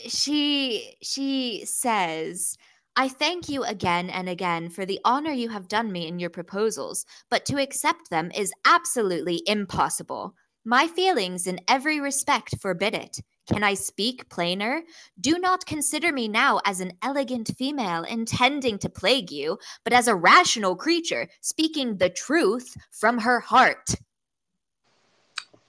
she 0.07 0.95
she 1.01 1.65
says 1.65 2.57
I 2.95 3.07
thank 3.07 3.47
you 3.47 3.63
again 3.63 4.09
and 4.09 4.27
again 4.27 4.69
for 4.69 4.85
the 4.85 4.99
honor 5.05 5.31
you 5.31 5.49
have 5.49 5.69
done 5.69 5.91
me 5.91 6.07
in 6.07 6.19
your 6.19 6.29
proposals, 6.29 7.05
but 7.29 7.45
to 7.45 7.61
accept 7.61 8.09
them 8.09 8.31
is 8.35 8.51
absolutely 8.65 9.41
impossible. 9.47 10.35
My 10.65 10.87
feelings 10.87 11.47
in 11.47 11.59
every 11.67 12.01
respect 12.01 12.59
forbid 12.59 12.93
it. 12.93 13.21
Can 13.47 13.63
I 13.63 13.73
speak 13.73 14.30
plainer? 14.30 14.82
Do 15.19 15.39
not 15.39 15.65
consider 15.65 16.12
me 16.12 16.27
now 16.27 16.62
as 16.65 16.80
an 16.80 16.93
elegant 17.01 17.51
female 17.58 18.04
intending 18.04 18.77
to 18.80 18.89
plague 18.89 19.32
you, 19.32 19.58
but 19.84 19.93
as 19.93 20.08
a 20.08 20.15
rational 20.15 20.75
creature 20.75 21.27
speaking 21.41 21.97
the 21.97 22.10
truth 22.10 22.75
from 22.91 23.19
her 23.19 23.39
heart. 23.39 23.95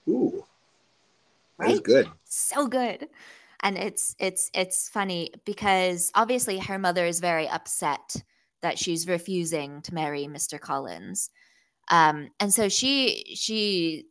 Ooh, 0.07 0.43
that 1.59 1.67
Right? 1.67 1.83
good. 1.83 2.09
so 2.25 2.67
good 2.67 3.07
and 3.63 3.77
it's 3.77 4.15
it's 4.19 4.51
it's 4.53 4.89
funny 4.89 5.31
because 5.45 6.11
obviously 6.13 6.59
her 6.59 6.77
mother 6.77 7.05
is 7.05 7.19
very 7.19 7.47
upset 7.47 8.15
that 8.61 8.77
she's 8.77 9.07
refusing 9.07 9.81
to 9.81 9.93
marry 9.93 10.25
mr 10.25 10.59
collins 10.59 11.29
um 11.89 12.29
and 12.39 12.53
so 12.53 12.69
she 12.69 13.33
she 13.35 14.05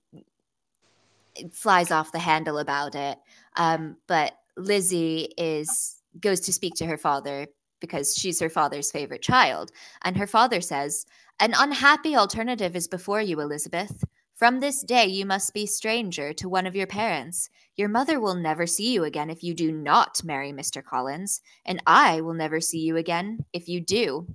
flies 1.53 1.91
off 1.91 2.13
the 2.13 2.19
handle 2.19 2.59
about 2.59 2.95
it 2.95 3.19
um 3.57 3.97
but 4.07 4.33
lizzie 4.57 5.33
is 5.39 5.97
goes 6.21 6.41
to 6.41 6.53
speak 6.53 6.75
to 6.75 6.87
her 6.87 6.99
father 6.99 7.47
because 7.81 8.17
she's 8.17 8.41
her 8.41 8.51
father's 8.51 8.91
favorite 8.91 9.23
child 9.23 9.71
and 10.05 10.17
her 10.17 10.27
father 10.27 10.61
says 10.61 11.07
an 11.41 11.55
unhappy 11.57 12.17
alternative 12.17 12.77
is 12.77 12.89
before 12.89 13.21
you 13.21 13.41
elizabeth 13.41 14.05
from 14.35 14.61
this 14.61 14.83
day 14.83 15.07
you 15.07 15.25
must 15.25 15.55
be 15.55 15.67
stranger 15.67 16.33
to 16.33 16.49
one 16.49 16.67
of 16.67 16.77
your 16.77 16.87
parents 16.87 17.49
your 17.77 17.89
mother 17.89 18.21
will 18.21 18.35
never 18.35 18.67
see 18.67 18.93
you 18.93 19.05
again 19.05 19.31
if 19.31 19.43
you 19.43 19.55
do 19.55 19.73
not 19.73 20.23
marry 20.25 20.53
Mr. 20.53 20.85
Collins, 20.85 21.41
and 21.65 21.83
I 21.87 22.21
will 22.21 22.35
never 22.35 22.61
see 22.61 22.81
you 22.81 22.97
again 22.99 23.45
if 23.53 23.69
you 23.69 23.81
do. 23.81 24.27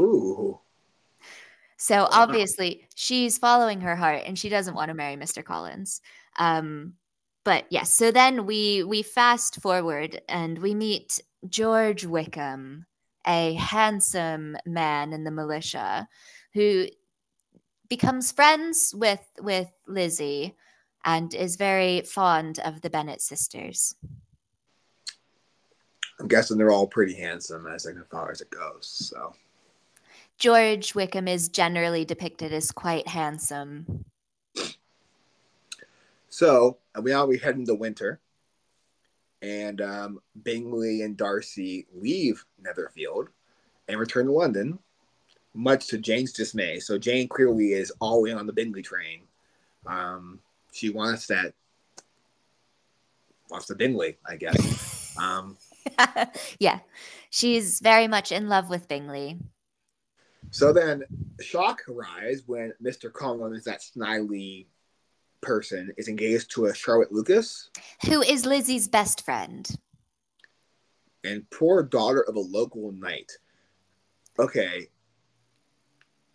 Ooh, 0.00 0.60
So 1.76 2.06
obviously, 2.10 2.86
she's 2.94 3.38
following 3.38 3.80
her 3.80 3.96
heart, 3.96 4.22
and 4.26 4.38
she 4.38 4.48
doesn't 4.48 4.74
want 4.74 4.88
to 4.88 4.94
marry 4.94 5.16
Mr. 5.16 5.42
Collins. 5.42 6.02
Um, 6.38 6.94
but 7.44 7.66
yes, 7.70 7.92
so 7.92 8.10
then 8.10 8.46
we 8.46 8.82
we 8.82 9.02
fast 9.02 9.60
forward, 9.60 10.20
and 10.28 10.58
we 10.58 10.74
meet 10.74 11.20
George 11.48 12.04
Wickham, 12.04 12.86
a 13.26 13.54
handsome 13.54 14.56
man 14.66 15.12
in 15.12 15.24
the 15.24 15.30
militia, 15.30 16.08
who 16.54 16.86
becomes 17.88 18.32
friends 18.32 18.94
with 18.96 19.24
with 19.40 19.70
Lizzie 19.86 20.56
and 21.04 21.34
is 21.34 21.56
very 21.56 22.00
fond 22.00 22.58
of 22.60 22.80
the 22.80 22.90
Bennet 22.90 23.20
sisters. 23.20 23.94
I'm 26.18 26.28
guessing 26.28 26.56
they're 26.56 26.70
all 26.70 26.86
pretty 26.86 27.14
handsome 27.14 27.66
as 27.66 27.86
far 28.10 28.30
as 28.30 28.40
it 28.40 28.48
goes. 28.50 28.86
So 28.88 29.34
George 30.38 30.94
Wickham 30.94 31.28
is 31.28 31.48
generally 31.48 32.04
depicted 32.04 32.52
as 32.52 32.72
quite 32.72 33.08
handsome. 33.08 34.04
So 36.34 36.78
uh, 36.96 37.00
we 37.00 37.12
now 37.12 37.26
we 37.26 37.38
head 37.38 37.54
into 37.54 37.76
winter, 37.76 38.18
and 39.40 39.80
um, 39.80 40.18
Bingley 40.42 41.02
and 41.02 41.16
Darcy 41.16 41.86
leave 41.94 42.44
Netherfield 42.60 43.28
and 43.86 44.00
return 44.00 44.26
to 44.26 44.32
London, 44.32 44.80
much 45.54 45.86
to 45.86 45.98
Jane's 45.98 46.32
dismay. 46.32 46.80
So 46.80 46.98
Jane 46.98 47.28
clearly 47.28 47.74
is 47.74 47.92
all 48.00 48.24
in 48.24 48.36
on 48.36 48.48
the 48.48 48.52
Bingley 48.52 48.82
train. 48.82 49.20
Um, 49.86 50.40
she 50.72 50.90
wants 50.90 51.28
that, 51.28 51.54
wants 53.48 53.66
the 53.66 53.76
Bingley, 53.76 54.16
I 54.28 54.34
guess. 54.34 55.16
Um, 55.16 55.56
yeah, 56.58 56.80
she's 57.30 57.78
very 57.78 58.08
much 58.08 58.32
in 58.32 58.48
love 58.48 58.68
with 58.70 58.88
Bingley. 58.88 59.38
so 60.50 60.72
then, 60.72 61.04
shock 61.40 61.82
arrives 61.88 62.42
when 62.44 62.72
Mr. 62.82 63.12
Collins, 63.12 63.62
that 63.66 63.82
snidely 63.82 64.66
person, 65.48 65.92
is 65.96 66.08
engaged 66.08 66.50
to 66.52 66.66
a 66.66 66.74
Charlotte 66.74 67.12
Lucas. 67.12 67.70
Who 68.08 68.22
is 68.22 68.44
Lizzie's 68.46 68.88
best 68.88 69.24
friend? 69.24 69.68
and 71.26 71.48
poor 71.48 71.82
daughter 71.82 72.20
of 72.28 72.36
a 72.36 72.40
local 72.40 72.92
knight. 72.92 73.32
Okay, 74.38 74.90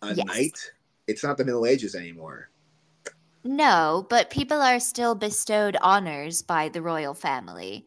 a 0.02 0.14
Yes. 0.14 0.26
knight. 0.26 0.72
It's 1.06 1.22
not 1.22 1.36
the 1.38 1.44
Middle 1.44 1.64
Ages 1.64 1.94
anymore. 1.94 2.50
No, 3.44 4.04
but 4.10 4.30
people 4.30 4.60
are 4.60 4.80
still 4.80 5.14
bestowed 5.14 5.76
honors 5.80 6.42
by 6.42 6.70
the 6.70 6.82
royal 6.82 7.14
family. 7.14 7.86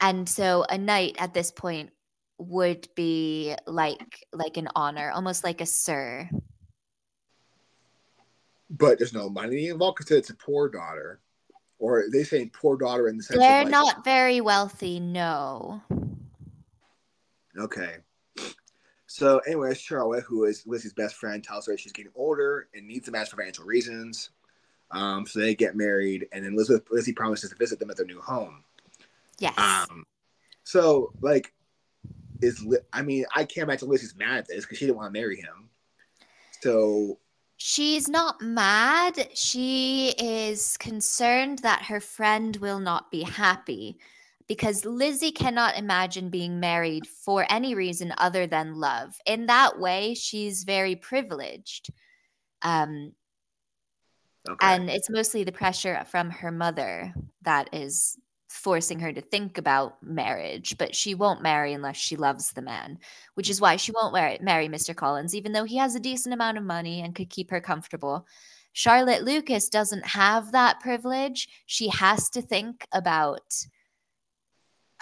And 0.00 0.28
so 0.28 0.64
a 0.68 0.76
knight 0.76 1.14
at 1.20 1.34
this 1.34 1.52
point 1.52 1.90
would 2.38 2.88
be 2.96 3.54
like 3.68 4.26
like 4.32 4.56
an 4.56 4.68
honor, 4.74 5.12
almost 5.12 5.44
like 5.44 5.60
a 5.60 5.66
sir. 5.66 6.28
But 8.68 8.98
there's 8.98 9.12
no 9.12 9.28
money 9.28 9.68
involved 9.68 9.98
because 9.98 10.16
it's 10.16 10.30
a 10.30 10.34
poor 10.34 10.68
daughter, 10.68 11.20
or 11.78 12.04
they 12.12 12.24
say 12.24 12.50
poor 12.52 12.76
daughter 12.76 13.08
in 13.08 13.16
the 13.16 13.22
sense 13.22 13.38
They're 13.38 13.64
like, 13.64 13.70
not 13.70 14.04
very 14.04 14.40
wealthy, 14.40 14.98
no. 14.98 15.82
Okay. 17.56 17.96
So, 19.06 19.38
anyways, 19.46 19.80
Charlotte, 19.80 20.24
who 20.24 20.44
is 20.44 20.66
Lizzie's 20.66 20.92
best 20.92 21.14
friend, 21.14 21.42
tells 21.42 21.66
her 21.66 21.78
she's 21.78 21.92
getting 21.92 22.12
older 22.16 22.68
and 22.74 22.86
needs 22.86 23.08
a 23.08 23.12
match 23.12 23.30
for 23.30 23.36
financial 23.36 23.64
reasons. 23.64 24.30
Um, 24.90 25.26
so 25.26 25.40
they 25.40 25.54
get 25.54 25.76
married, 25.76 26.28
and 26.32 26.44
then 26.44 26.54
Elizabeth, 26.54 26.88
Lizzie 26.90 27.12
promises 27.12 27.50
to 27.50 27.56
visit 27.56 27.78
them 27.78 27.90
at 27.90 27.96
their 27.96 28.06
new 28.06 28.20
home. 28.20 28.62
Yes. 29.38 29.54
Um, 29.58 30.04
so, 30.64 31.12
like, 31.20 31.52
is 32.42 32.66
I 32.92 33.02
mean, 33.02 33.24
I 33.34 33.44
can't 33.44 33.68
imagine 33.68 33.88
Lizzie's 33.88 34.16
mad 34.16 34.38
at 34.38 34.48
this 34.48 34.64
because 34.64 34.78
she 34.78 34.86
didn't 34.86 34.98
want 34.98 35.12
to 35.12 35.18
marry 35.18 35.36
him. 35.36 35.70
So, 36.60 37.18
She's 37.56 38.08
not 38.08 38.40
mad. 38.42 39.30
She 39.34 40.10
is 40.18 40.76
concerned 40.76 41.60
that 41.60 41.84
her 41.84 42.00
friend 42.00 42.54
will 42.56 42.78
not 42.78 43.10
be 43.10 43.22
happy 43.22 43.98
because 44.46 44.84
Lizzie 44.84 45.32
cannot 45.32 45.76
imagine 45.76 46.28
being 46.28 46.60
married 46.60 47.06
for 47.06 47.46
any 47.48 47.74
reason 47.74 48.14
other 48.18 48.46
than 48.46 48.78
love. 48.78 49.16
In 49.26 49.46
that 49.46 49.78
way, 49.78 50.14
she's 50.14 50.64
very 50.64 50.96
privileged. 50.96 51.90
Um, 52.62 53.12
okay. 54.48 54.56
and 54.60 54.88
it's 54.88 55.10
mostly 55.10 55.44
the 55.44 55.52
pressure 55.52 56.04
from 56.08 56.30
her 56.30 56.52
mother 56.52 57.12
that 57.42 57.70
is 57.72 58.18
forcing 58.56 58.98
her 59.00 59.12
to 59.12 59.20
think 59.20 59.58
about 59.58 60.02
marriage 60.02 60.76
but 60.78 60.94
she 60.94 61.14
won't 61.14 61.42
marry 61.42 61.72
unless 61.72 61.96
she 61.96 62.16
loves 62.16 62.52
the 62.52 62.62
man 62.62 62.98
which 63.34 63.50
is 63.50 63.58
mm. 63.58 63.62
why 63.62 63.76
she 63.76 63.92
won't 63.92 64.14
marry, 64.14 64.38
marry 64.40 64.68
mr 64.68 64.94
collins 64.94 65.34
even 65.34 65.52
though 65.52 65.64
he 65.64 65.76
has 65.76 65.94
a 65.94 66.00
decent 66.00 66.32
amount 66.32 66.58
of 66.58 66.64
money 66.64 67.00
and 67.00 67.14
could 67.14 67.30
keep 67.30 67.50
her 67.50 67.60
comfortable 67.60 68.26
charlotte 68.72 69.22
lucas 69.22 69.68
doesn't 69.68 70.06
have 70.06 70.52
that 70.52 70.80
privilege 70.80 71.48
she 71.66 71.88
has 71.88 72.30
to 72.30 72.40
think 72.40 72.86
about 72.92 73.42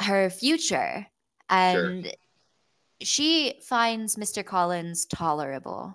her 0.00 0.28
future 0.28 1.06
and 1.48 2.12
she 3.00 3.54
finds 3.62 4.16
mr 4.16 4.44
collins 4.44 5.06
tolerable 5.06 5.94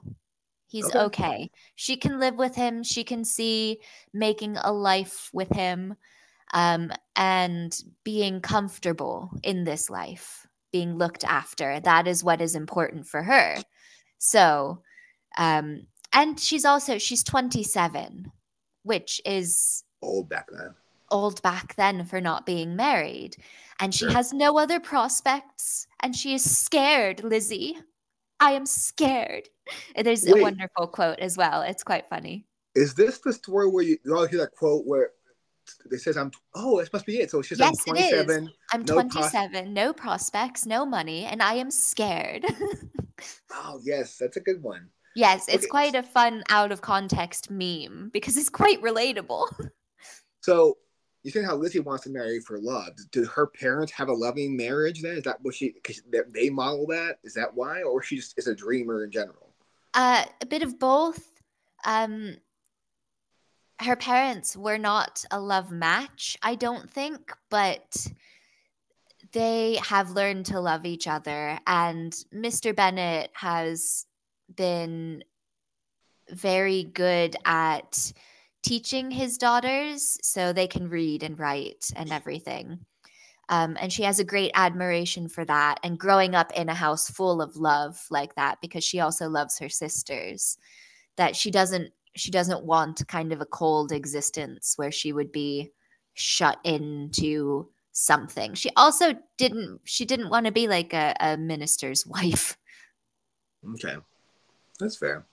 He's 0.69 0.85
Okay. 0.85 1.03
okay. 1.05 1.51
She 1.75 1.97
can 1.97 2.19
live 2.19 2.35
with 2.35 2.53
him. 2.55 2.83
She 2.83 3.03
can 3.03 3.25
see 3.25 3.79
making 4.13 4.57
a 4.57 4.71
life 4.71 5.29
with 5.33 5.49
him 5.49 5.95
um, 6.53 6.91
and 7.15 7.77
being 8.03 8.41
comfortable 8.41 9.31
in 9.43 9.63
this 9.63 9.89
life, 9.89 10.47
being 10.71 10.97
looked 10.97 11.23
after. 11.23 11.79
That 11.79 12.07
is 12.07 12.23
what 12.23 12.41
is 12.41 12.55
important 12.55 13.07
for 13.07 13.21
her. 13.23 13.57
So, 14.17 14.81
um, 15.38 15.88
and 16.13 16.39
she's 16.39 16.65
also, 16.65 16.97
she's 16.97 17.23
27, 17.23 18.31
which 18.83 19.21
is 19.25 19.83
Old 20.01 20.29
back 20.29 20.47
then. 20.51 20.73
old 21.12 21.41
back 21.41 21.75
then 21.75 22.05
for 22.05 22.19
not 22.21 22.45
being 22.45 22.75
married. 22.75 23.35
And 23.79 23.93
she 23.93 24.05
Sure. 24.05 24.12
has 24.13 24.33
no 24.33 24.57
other 24.57 24.79
prospects. 24.79 25.88
And 26.01 26.15
she 26.15 26.33
is 26.33 26.43
scared, 26.57 27.23
Lizzie. 27.23 27.77
I 28.39 28.51
am 28.51 28.65
scared. 28.65 29.49
There's 29.95 30.25
a 30.27 30.41
wonderful 30.41 30.88
quote 30.88 31.19
as 31.19 31.38
well. 31.38 31.62
It's 31.62 31.83
quite 31.83 32.07
funny. 32.09 32.45
Is 32.75 32.93
this 32.93 33.19
the 33.19 33.33
story 33.33 33.67
where 33.69 33.83
you, 33.83 33.97
you 34.05 34.15
all 34.15 34.27
hear 34.27 34.39
that 34.39 34.55
quote 34.55 34.85
where 34.85 35.12
it 35.91 35.99
says, 35.99 36.17
"I'm"? 36.17 36.32
Oh, 36.55 36.79
this 36.79 36.91
must 36.93 37.05
be 37.05 37.19
it. 37.19 37.32
So 37.32 37.41
she's 37.41 37.60
Yes, 37.60 37.77
I'm 37.88 37.95
it 37.95 37.99
is. 38.01 38.10
27. 38.10 38.53
I'm 38.73 38.84
No 38.86 38.93
pros- 38.95 39.12
27, 39.13 39.73
no 39.73 39.93
prospects, 39.93 40.65
no 40.65 40.86
money, 40.86 41.25
and 41.25 41.41
I 41.41 41.55
am 41.55 41.71
scared. 41.71 42.45
Oh, 43.51 43.82
yes, 43.84 44.17
that's 44.17 44.38
a 44.38 44.39
good 44.39 44.63
one. 44.63 44.88
yes, 45.13 45.49
it's 45.49 45.65
Okay. 45.65 45.67
quite 45.67 45.93
a 45.95 46.01
fun 46.03 46.41
out 46.47 46.71
of 46.71 46.79
context 46.82 47.51
meme 47.51 48.10
because 48.13 48.38
it's 48.38 48.49
quite 48.49 48.82
relatable. 48.82 49.47
So 50.41 50.77
you 51.23 51.32
saying 51.32 51.45
how 51.45 51.58
Lizzie 51.58 51.82
wants 51.82 52.05
to 52.05 52.10
marry 52.10 52.39
for 52.39 52.58
love? 52.62 52.93
Do 53.12 53.25
her 53.25 53.45
parents 53.47 53.91
have 53.91 54.08
a 54.08 54.13
loving 54.13 54.55
marriage? 54.55 55.01
Then 55.01 55.17
is 55.17 55.23
that 55.23 55.41
what 55.41 55.53
she? 55.53 55.71
Cause 55.84 56.01
they- 56.10 56.21
they 56.34 56.49
model 56.49 56.88
that. 56.88 57.19
Is 57.25 57.34
that 57.34 57.53
why, 57.53 57.84
or 57.84 58.01
she 58.01 58.15
just 58.15 58.39
is 58.39 58.47
a 58.47 58.55
dreamer 58.55 59.03
in 59.03 59.12
general? 59.12 59.53
Uh, 59.93 60.23
a 60.41 60.45
bit 60.45 60.63
of 60.63 60.79
both. 60.79 61.21
Um, 61.84 62.38
her 63.79 63.95
parents 63.95 64.57
were 64.57 64.77
not 64.77 65.23
a 65.31 65.39
love 65.39 65.71
match, 65.71 66.37
I 66.41 66.55
don't 66.55 66.89
think, 66.89 67.31
but 67.49 68.07
they 69.31 69.79
have 69.83 70.11
learned 70.11 70.47
to 70.47 70.59
love 70.59 70.85
each 70.85 71.07
other. 71.07 71.59
And 71.65 72.11
Mr. 72.33 72.75
Bennet 72.75 73.31
has 73.33 74.05
been 74.53 75.23
very 76.29 76.83
good 76.83 77.35
at 77.45 78.11
teaching 78.61 79.11
his 79.11 79.37
daughters 79.37 80.17
so 80.21 80.51
they 80.51 80.67
can 80.67 80.89
read 80.89 81.23
and 81.23 81.39
write 81.39 81.89
and 81.95 82.11
everything. 82.11 82.79
Um, 83.47 83.77
and 83.79 83.91
she 83.91 84.03
has 84.03 84.19
a 84.19 84.25
great 84.25 84.51
admiration 84.53 85.27
for 85.27 85.43
that 85.45 85.79
and 85.83 85.97
growing 85.97 86.35
up 86.35 86.51
in 86.53 86.69
a 86.69 86.75
house 86.75 87.09
full 87.09 87.41
of 87.41 87.55
love 87.55 88.05
like 88.11 88.35
that 88.35 88.59
because 88.61 88.83
she 88.83 88.99
also 88.99 89.27
loves 89.27 89.57
her 89.57 89.69
sisters 89.69 90.57
that 91.17 91.35
she 91.35 91.49
doesn't 91.49 91.91
she 92.19 92.32
doesn't 92.32 92.63
want 92.63 93.08
kind 93.08 93.32
of 93.32 93.41
a 93.41 93.45
cold 93.45 93.91
existence 93.91 94.73
where 94.75 94.91
she 94.91 95.13
would 95.13 95.32
be 95.32 95.71
shut 96.13 96.60
into 96.63 97.69
something. 97.91 98.53
She 98.53 98.69
also 98.75 99.15
didn't 99.38 99.82
she 99.86 100.05
didn't 100.05 100.29
want 100.29 100.45
to 100.45 100.51
be 100.51 100.67
like 100.67 100.93
a, 100.93 101.15
a 101.19 101.38
minister's 101.38 102.05
wife. 102.05 102.58
Okay, 103.73 103.95
that's 104.79 104.97
fair. 104.97 105.25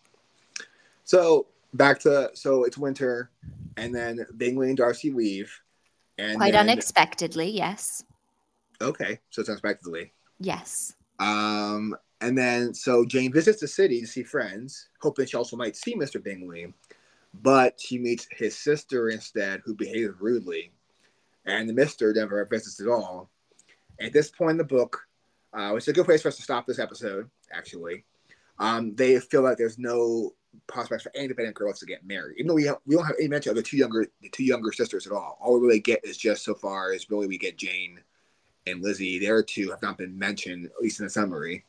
So 1.05 1.47
back 1.75 2.01
to 2.01 2.31
so 2.35 2.65
it's 2.65 2.79
winter, 2.79 3.31
and 3.77 3.95
then 3.95 4.27
Bingley 4.37 4.69
and 4.69 4.77
Darcy 4.77 5.11
leave, 5.11 5.61
and 6.19 6.37
quite 6.37 6.53
then, 6.53 6.69
unexpectedly 6.69 7.51
yes. 7.51 8.05
Okay, 8.81 9.21
so 9.31 9.41
it's 9.41 9.49
unexpectedly. 9.49 10.13
yes. 10.39 10.95
Um, 11.19 11.97
and 12.21 12.37
then 12.37 12.73
so 12.73 13.05
Jane 13.05 13.33
visits 13.33 13.61
the 13.61 13.69
city 13.69 14.01
to 14.01 14.07
see 14.07 14.23
friends, 14.23 14.89
hoping 15.01 15.27
she 15.27 15.37
also 15.37 15.57
might 15.57 15.77
see 15.77 15.95
Mr. 15.95 16.23
Bingley, 16.23 16.73
but 17.43 17.79
she 17.81 17.99
meets 17.99 18.27
his 18.31 18.57
sister 18.57 19.11
instead, 19.11 19.61
who 19.65 19.75
behaves 19.75 20.15
rudely, 20.21 20.71
and 21.45 21.69
the 21.69 21.75
Mister 21.75 22.13
never 22.13 22.45
visits 22.47 22.81
at 22.81 22.89
all. 22.89 23.31
At 24.01 24.13
this 24.13 24.31
point 24.31 24.53
in 24.53 24.57
the 24.59 24.65
book, 24.65 25.07
uh, 25.53 25.71
which 25.71 25.85
is 25.85 25.89
a 25.89 25.93
good 25.93 26.07
place 26.07 26.23
for 26.23 26.29
us 26.29 26.37
to 26.37 26.43
stop 26.43 26.67
this 26.67 26.79
episode, 26.79 27.31
actually, 27.53 28.05
um, 28.59 28.95
they 28.95 29.19
feel 29.21 29.43
like 29.43 29.59
there's 29.59 29.79
no 29.79 30.35
prospects 30.67 31.03
for 31.03 31.13
any 31.15 31.25
independent 31.25 31.57
girls 31.57 31.79
to 31.81 31.87
get 31.87 32.07
married, 32.07 32.37
even 32.39 32.49
though 32.49 32.55
we 32.55 32.71
we 32.87 32.97
don't 32.97 33.07
have 33.07 33.17
any 33.19 33.29
mention 33.29 33.51
of 33.51 33.57
the 33.57 33.63
two 33.63 33.77
younger 33.77 34.07
the 34.23 34.29
two 34.31 34.45
younger 34.45 34.73
sisters 34.73 35.07
at 35.07 35.13
all. 35.13 35.39
All 35.41 35.55
we 35.55 35.67
really 35.67 35.81
get 35.81 36.05
is 36.05 36.17
just 36.17 36.45
so 36.45 36.55
far 36.55 36.93
as 36.93 37.11
really 37.11 37.27
we 37.27 37.39
get 37.39 37.59
Jane 37.59 38.01
and 38.67 38.83
Lizzie. 38.83 39.19
The 39.19 39.31
other 39.31 39.43
two 39.43 39.71
have 39.71 39.83
not 39.83 39.99
been 39.99 40.19
mentioned, 40.19 40.67
at 40.67 40.81
least 40.81 41.01
in 41.01 41.07
the 41.07 41.11
summary. 41.11 41.65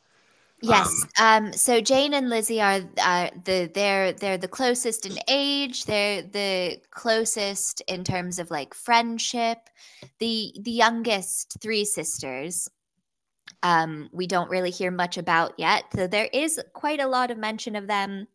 Yes. 0.60 1.04
Um, 1.20 1.52
so 1.52 1.80
Jane 1.80 2.14
and 2.14 2.28
Lizzie 2.28 2.60
are 2.60 2.80
uh, 3.00 3.30
the 3.44 3.70
they're 3.72 4.12
they're 4.12 4.38
the 4.38 4.48
closest 4.48 5.06
in 5.06 5.16
age. 5.28 5.84
They're 5.84 6.22
the 6.22 6.80
closest 6.90 7.80
in 7.82 8.02
terms 8.02 8.38
of 8.40 8.50
like 8.50 8.74
friendship. 8.74 9.58
The 10.18 10.52
the 10.60 10.72
youngest 10.72 11.58
three 11.60 11.84
sisters. 11.84 12.68
Um, 13.62 14.10
we 14.12 14.26
don't 14.26 14.50
really 14.50 14.70
hear 14.70 14.90
much 14.90 15.18
about 15.18 15.54
yet. 15.58 15.84
So 15.94 16.06
there 16.06 16.28
is 16.32 16.60
quite 16.74 17.00
a 17.00 17.08
lot 17.08 17.30
of 17.30 17.38
mention 17.38 17.76
of 17.76 17.86
them 17.86 18.26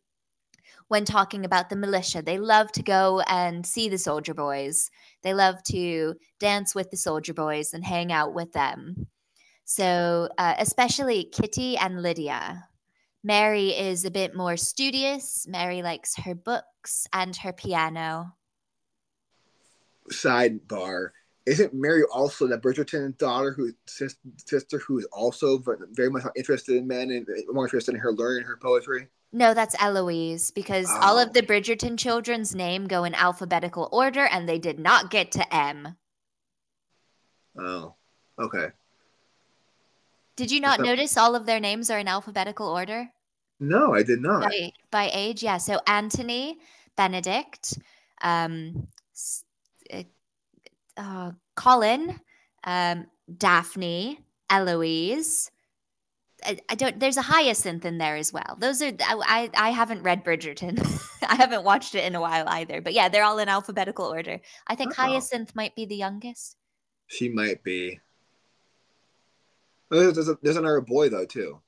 when 0.88 1.04
talking 1.04 1.44
about 1.44 1.70
the 1.70 1.76
militia. 1.76 2.22
They 2.22 2.38
love 2.38 2.72
to 2.72 2.82
go 2.82 3.20
and 3.28 3.66
see 3.66 3.88
the 3.88 3.98
soldier 3.98 4.34
boys. 4.34 4.90
They 5.22 5.34
love 5.34 5.62
to 5.64 6.14
dance 6.40 6.74
with 6.74 6.90
the 6.90 6.96
soldier 6.96 7.34
boys 7.34 7.72
and 7.74 7.84
hang 7.84 8.12
out 8.12 8.34
with 8.34 8.52
them. 8.52 9.06
So, 9.64 10.28
uh, 10.38 10.54
especially 10.58 11.24
Kitty 11.24 11.76
and 11.76 12.02
Lydia. 12.02 12.68
Mary 13.22 13.70
is 13.70 14.04
a 14.04 14.10
bit 14.10 14.36
more 14.36 14.56
studious. 14.56 15.46
Mary 15.48 15.82
likes 15.82 16.16
her 16.16 16.34
books 16.34 17.06
and 17.12 17.34
her 17.36 17.52
piano. 17.52 18.34
Sidebar: 20.12 21.10
Isn't 21.46 21.72
Mary 21.72 22.02
also 22.12 22.46
the 22.46 22.58
Bridgerton 22.58 23.16
daughter, 23.16 23.52
who 23.52 23.72
sister, 23.86 24.78
who 24.78 24.98
is 24.98 25.06
also 25.06 25.62
very 25.92 26.10
much 26.10 26.24
interested 26.36 26.76
in 26.76 26.86
men 26.86 27.10
and 27.10 27.26
more 27.48 27.64
interested 27.64 27.94
in 27.94 28.00
her 28.02 28.12
learning 28.12 28.44
her 28.44 28.58
poetry? 28.58 29.08
No, 29.32 29.54
that's 29.54 29.74
Eloise 29.80 30.50
because 30.50 30.86
all 30.90 31.18
Oh. 31.18 31.22
of 31.22 31.32
the 31.32 31.42
Bridgerton 31.42 31.98
children's 31.98 32.54
name 32.54 32.86
go 32.86 33.04
in 33.04 33.14
alphabetical 33.14 33.88
order 33.90 34.26
and 34.26 34.46
they 34.46 34.58
did 34.58 34.78
not 34.78 35.10
get 35.10 35.32
to 35.32 35.54
M. 35.54 35.96
Oh, 37.58 37.94
okay. 38.38 38.68
Did 40.36 40.50
you 40.50 40.60
not 40.60 40.78
So- 40.78 40.84
notice 40.84 41.16
all 41.16 41.34
of 41.34 41.46
their 41.46 41.60
names 41.60 41.90
are 41.90 41.98
in 41.98 42.08
alphabetical 42.08 42.68
order? 42.68 43.08
No, 43.60 43.94
I 43.94 44.02
did 44.02 44.20
not. 44.20 44.42
by, 44.42 44.72
by 44.90 45.10
age 45.14 45.42
yeah 45.42 45.58
so 45.58 45.80
anthony 45.86 46.58
benedict 46.96 47.78
um 48.22 48.88
uh, 49.92 50.02
uh, 50.96 51.30
colin 51.56 52.20
um 52.64 53.06
daphne 53.38 54.18
eloise 54.50 55.50
I, 56.44 56.58
I 56.68 56.74
don't 56.74 56.98
there's 57.00 57.16
a 57.16 57.22
hyacinth 57.22 57.84
in 57.84 57.98
there 57.98 58.16
as 58.16 58.32
well 58.32 58.56
those 58.58 58.82
are 58.82 58.92
i 59.00 59.50
i, 59.54 59.68
I 59.68 59.70
haven't 59.70 60.02
read 60.02 60.24
bridgerton 60.24 60.76
i 61.28 61.36
haven't 61.36 61.64
watched 61.64 61.94
it 61.94 62.04
in 62.04 62.14
a 62.16 62.20
while 62.20 62.44
either 62.48 62.80
but 62.80 62.92
yeah 62.92 63.08
they're 63.08 63.24
all 63.24 63.38
in 63.38 63.48
alphabetical 63.48 64.06
order 64.06 64.40
i 64.66 64.74
think 64.74 64.92
Oh. 64.98 65.02
hyacinth 65.02 65.54
might 65.54 65.74
be 65.76 65.86
the 65.86 65.96
youngest 65.96 66.56
She 67.06 67.28
might 67.28 67.62
be. 67.62 68.00
There's, 69.94 70.14
there's, 70.14 70.28
a, 70.28 70.38
there's 70.42 70.56
another 70.56 70.80
boy 70.80 71.08
though 71.08 71.26
too. 71.26 71.60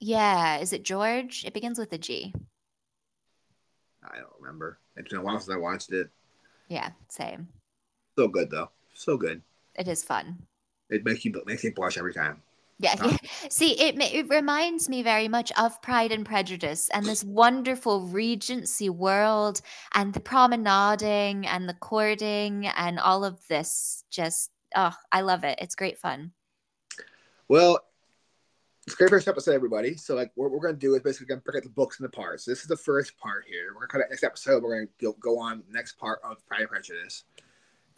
Yeah, 0.00 0.58
is 0.58 0.72
it 0.72 0.84
George? 0.84 1.44
It 1.44 1.54
begins 1.54 1.78
with 1.78 1.92
a 1.92 1.98
G. 1.98 2.34
I 4.04 4.16
don't 4.16 4.40
remember. 4.40 4.78
It's 4.96 5.10
been 5.10 5.20
a 5.20 5.22
while 5.22 5.38
since 5.38 5.54
I 5.54 5.58
watched 5.58 5.92
it. 5.92 6.10
Yeah, 6.68 6.90
same. 7.08 7.48
So 8.18 8.28
good 8.28 8.50
though. 8.50 8.70
So 8.94 9.16
good. 9.16 9.42
It 9.76 9.88
is 9.88 10.02
fun. 10.02 10.38
It 10.90 11.04
makes 11.04 11.24
you 11.24 11.32
makes 11.46 11.64
you 11.64 11.72
blush 11.72 11.96
every 11.96 12.12
time. 12.12 12.42
Yeah, 12.78 12.96
Huh. 12.98 13.16
See, 13.48 13.80
it 13.80 13.96
it 14.00 14.28
reminds 14.28 14.88
me 14.88 15.02
very 15.02 15.28
much 15.28 15.52
of 15.52 15.80
Pride 15.82 16.12
and 16.12 16.26
Prejudice 16.26 16.90
and 16.92 17.06
this 17.06 17.22
wonderful 17.24 18.06
Regency 18.06 18.90
world 18.90 19.60
and 19.94 20.12
the 20.12 20.20
promenading 20.20 21.46
and 21.46 21.68
the 21.68 21.74
courting 21.74 22.66
and 22.66 22.98
all 22.98 23.24
of 23.24 23.46
this. 23.48 24.04
Just 24.10 24.50
oh, 24.74 24.94
I 25.12 25.20
love 25.20 25.44
it. 25.44 25.58
It's 25.62 25.76
great 25.76 25.98
fun. 25.98 26.32
Well, 27.52 27.80
it's 28.86 28.94
a 28.94 28.96
great 28.96 29.10
first 29.10 29.28
episode, 29.28 29.52
everybody. 29.52 29.94
So, 29.94 30.14
like, 30.14 30.32
what 30.36 30.50
we're 30.50 30.58
going 30.58 30.72
to 30.72 30.80
do 30.80 30.94
is 30.94 31.02
basically 31.02 31.26
going 31.26 31.40
to 31.40 31.44
break 31.44 31.58
up 31.58 31.64
the 31.64 31.68
books 31.68 32.00
into 32.00 32.08
parts. 32.08 32.46
This 32.46 32.62
is 32.62 32.66
the 32.66 32.78
first 32.78 33.14
part 33.18 33.44
here. 33.46 33.74
We're 33.74 33.80
going 33.80 33.88
to 33.88 33.92
cut 33.92 34.00
out 34.00 34.06
next 34.08 34.24
episode. 34.24 34.62
We're 34.62 34.74
going 34.74 34.88
to 35.00 35.14
go, 35.20 35.38
on 35.38 35.62
next 35.70 35.98
part 35.98 36.20
of 36.24 36.42
Pride 36.46 36.60
and 36.60 36.70
Prejudice. 36.70 37.24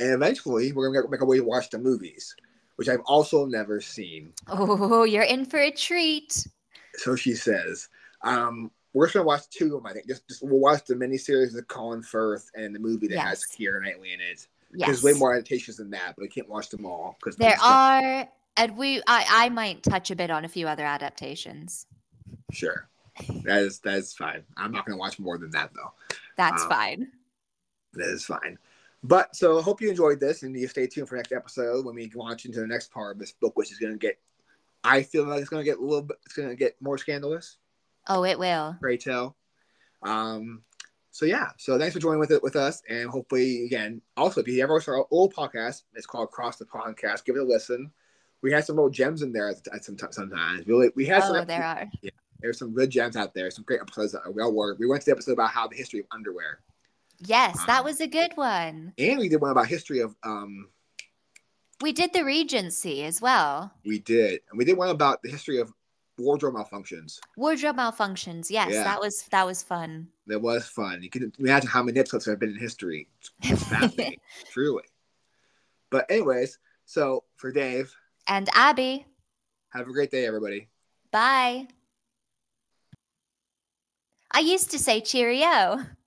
And 0.01 0.13
eventually, 0.13 0.73
we're 0.73 0.91
going 0.91 1.05
to 1.05 1.09
make 1.09 1.21
our 1.21 1.27
way 1.29 1.37
to 1.37 1.45
watch 1.45 1.71
the 1.71 1.79
movies, 1.79 2.35
which 2.75 2.89
I've 2.89 3.03
also 3.07 3.47
never 3.47 3.81
seen. 3.81 4.33
Oh, 4.49 5.05
you're 5.05 5.23
in 5.23 5.45
for 5.45 5.61
a 5.61 5.71
treat. 5.71 6.49
So 6.95 7.15
she 7.15 7.37
says. 7.37 7.89
Um, 8.23 8.73
we're 8.93 9.07
just 9.07 9.15
going 9.15 9.23
to 9.23 9.29
watch 9.29 9.49
two 9.51 9.67
of 9.67 9.85
them, 9.85 9.87
I 9.87 9.93
think. 9.93 10.09
Just, 10.09 10.27
just 10.27 10.43
We'll 10.43 10.59
watch 10.59 10.85
the 10.85 10.95
miniseries 10.95 11.57
of 11.57 11.69
Colin 11.69 12.03
Firth 12.03 12.51
and 12.57 12.75
the 12.75 12.81
movie 12.81 13.07
that 13.07 13.21
has 13.21 13.47
Yes. 13.49 13.57
Keira 13.57 13.81
Knightley 13.81 14.15
in 14.15 14.21
it. 14.21 14.49
Yes. 14.75 14.89
There's 14.89 15.05
way 15.05 15.13
more 15.13 15.33
adaptations 15.33 15.77
than 15.77 15.91
that, 15.91 16.15
but 16.17 16.23
we 16.23 16.29
can't 16.29 16.49
watch 16.49 16.71
them 16.71 16.85
all. 16.85 17.17
because 17.21 17.37
There 17.37 17.57
are, 17.63 18.29
and 18.57 18.77
we 18.77 19.03
I 19.07 19.25
I 19.29 19.49
might 19.49 19.83
touch 19.83 20.11
a 20.11 20.17
bit 20.17 20.31
on 20.31 20.45
a 20.45 20.49
few 20.49 20.67
other 20.69 20.85
adaptations. 20.85 21.87
Sure. 22.53 22.89
That 23.45 23.63
is, 23.63 23.79
that 23.81 23.95
is 23.95 24.13
fine. 24.13 24.43
I'm 24.57 24.73
not 24.73 24.85
going 24.85 24.97
to 24.97 25.01
watch 25.01 25.21
more 25.21 25.39
than 25.39 25.51
that, 25.53 25.71
though. 25.73 25.93
That's 26.37 26.65
Uh, 26.65 26.69
fine. 26.69 27.13
That 27.93 28.09
is 28.09 28.25
fine. 28.25 28.59
But 29.05 29.37
so 29.37 29.59
I 29.59 29.63
hope 29.63 29.81
you 29.81 29.89
enjoyed 29.89 30.19
this 30.19 30.43
and 30.43 30.59
you 30.59 30.67
stay 30.67 30.87
tuned 30.87 31.09
for 31.09 31.17
next 31.17 31.31
episode 31.31 31.85
when 31.85 31.95
we 31.95 32.11
launch 32.15 32.45
into 32.45 32.59
the 32.61 32.67
next 32.67 32.91
part 32.91 33.15
of 33.15 33.21
this 33.21 33.33
book, 33.33 33.57
which 33.57 33.71
is 33.71 33.79
going 33.79 33.93
to 33.93 33.99
get, 33.99 34.19
I 34.83 35.03
feel 35.03 35.25
like 35.25 35.41
it's 35.41 35.49
going 35.49 35.65
to 35.65 35.71
get 35.71 35.79
a 35.79 35.83
little 35.83 36.03
bit, 36.03 36.17
it's 36.25 36.35
going 36.35 36.49
to 36.49 36.57
get 36.57 36.75
more 36.81 36.99
scandalous. 36.99 37.59
Oh, 38.09 38.25
it 38.25 38.39
will. 38.39 38.77
Pray 38.81 38.97
tell. 38.97 39.37
Um, 40.03 40.63
so 41.13 41.25
yeah, 41.25 41.51
so 41.57 41.79
thanks 41.79 41.95
for 41.95 42.01
joining 42.01 42.19
with 42.19 42.33
it 42.33 42.43
with 42.43 42.57
us, 42.57 42.83
and 42.89 43.09
hopefully 43.09 43.65
again, 43.67 44.03
also 44.17 44.41
if 44.41 44.49
you 44.49 44.61
ever 44.63 44.75
watch 44.75 44.89
our 44.89 45.07
old 45.13 45.33
podcast, 45.33 45.83
it's 45.95 46.07
called 46.07 46.33
Cross 46.33 46.57
the 46.57 46.65
Podcast. 46.65 47.25
Give 47.25 47.37
it 47.37 47.43
a 47.43 47.45
listen. 47.45 47.93
We 48.45 48.53
had 48.53 48.67
some 48.67 48.79
old 48.79 48.93
gems 48.93 49.23
in 49.23 49.33
there 49.33 49.49
at, 49.49 49.67
at 49.73 49.87
some 49.87 49.97
sometimes. 50.11 50.67
We 50.67 50.91
we 50.95 51.07
had 51.07 51.23
Oh, 51.23 51.33
some. 51.33 51.47
there 51.47 51.65
are. 51.65 51.91
Yeah, 52.03 52.11
There's 52.41 52.59
some 52.59 52.75
good 52.75 52.91
gems 52.91 53.17
out 53.17 53.33
there. 53.33 53.51
Some 53.51 53.65
great 53.65 53.81
episodes 53.81 54.13
that 54.13 54.21
are 54.27 54.31
well 54.31 54.53
worth. 54.53 54.79
We 54.79 54.87
went 54.87 55.01
to 55.01 55.07
the 55.07 55.13
episode 55.13 55.33
about 55.33 55.49
how 55.49 55.67
the 55.67 55.75
history 55.77 56.01
of 56.01 56.07
underwear, 56.13 56.61
Yes, 57.21 57.57
that 57.67 57.79
Um, 57.79 57.85
was 57.87 58.03
a 58.03 58.07
good 58.07 58.33
one. 58.37 58.93
and 58.99 59.19
we 59.19 59.31
did 59.31 59.41
one 59.41 59.51
about 59.51 59.67
history 59.67 60.01
of 60.01 60.15
um 60.25 60.69
We 61.81 61.93
did 61.93 62.13
the 62.13 62.23
Regency 62.23 63.05
as 63.05 63.23
well. 63.23 63.73
We 63.87 63.99
did, 63.99 64.43
and 64.51 64.59
we 64.59 64.67
did 64.67 64.77
one 64.77 64.91
about 64.91 65.23
the 65.23 65.31
history 65.31 65.59
of 65.59 65.73
wardrobe 66.19 66.55
malfunctions. 66.55 67.19
Wardrobe 67.39 67.77
malfunctions. 67.77 68.51
Yes, 68.51 68.73
Yeah. 68.75 68.85
that 68.85 69.01
was 69.01 69.23
that 69.31 69.47
was 69.47 69.63
fun. 69.63 70.09
That 70.27 70.41
was 70.43 70.67
fun. 70.67 71.03
You 71.03 71.09
can 71.09 71.33
imagine 71.39 71.71
how 71.71 71.83
many 71.83 71.99
episodes 71.99 72.27
there 72.27 72.33
have 72.35 72.41
been 72.41 72.51
in 72.51 72.59
history. 72.59 73.09
It's 73.43 73.63
fascinating, 73.65 74.21
truly. 74.53 74.85
But 75.89 76.11
anyways, 76.11 76.59
so 76.85 77.25
for 77.37 77.51
Dave, 77.51 77.95
And 78.27 78.49
Abby, 78.55 79.07
have 79.71 79.89
a 79.89 79.93
great 79.93 80.11
day, 80.11 80.27
everybody. 80.27 80.69
bye. 81.11 81.67
I 84.31 84.41
used 84.41 84.71
to 84.73 84.79
say 84.79 85.01
cheerio. 85.01 85.81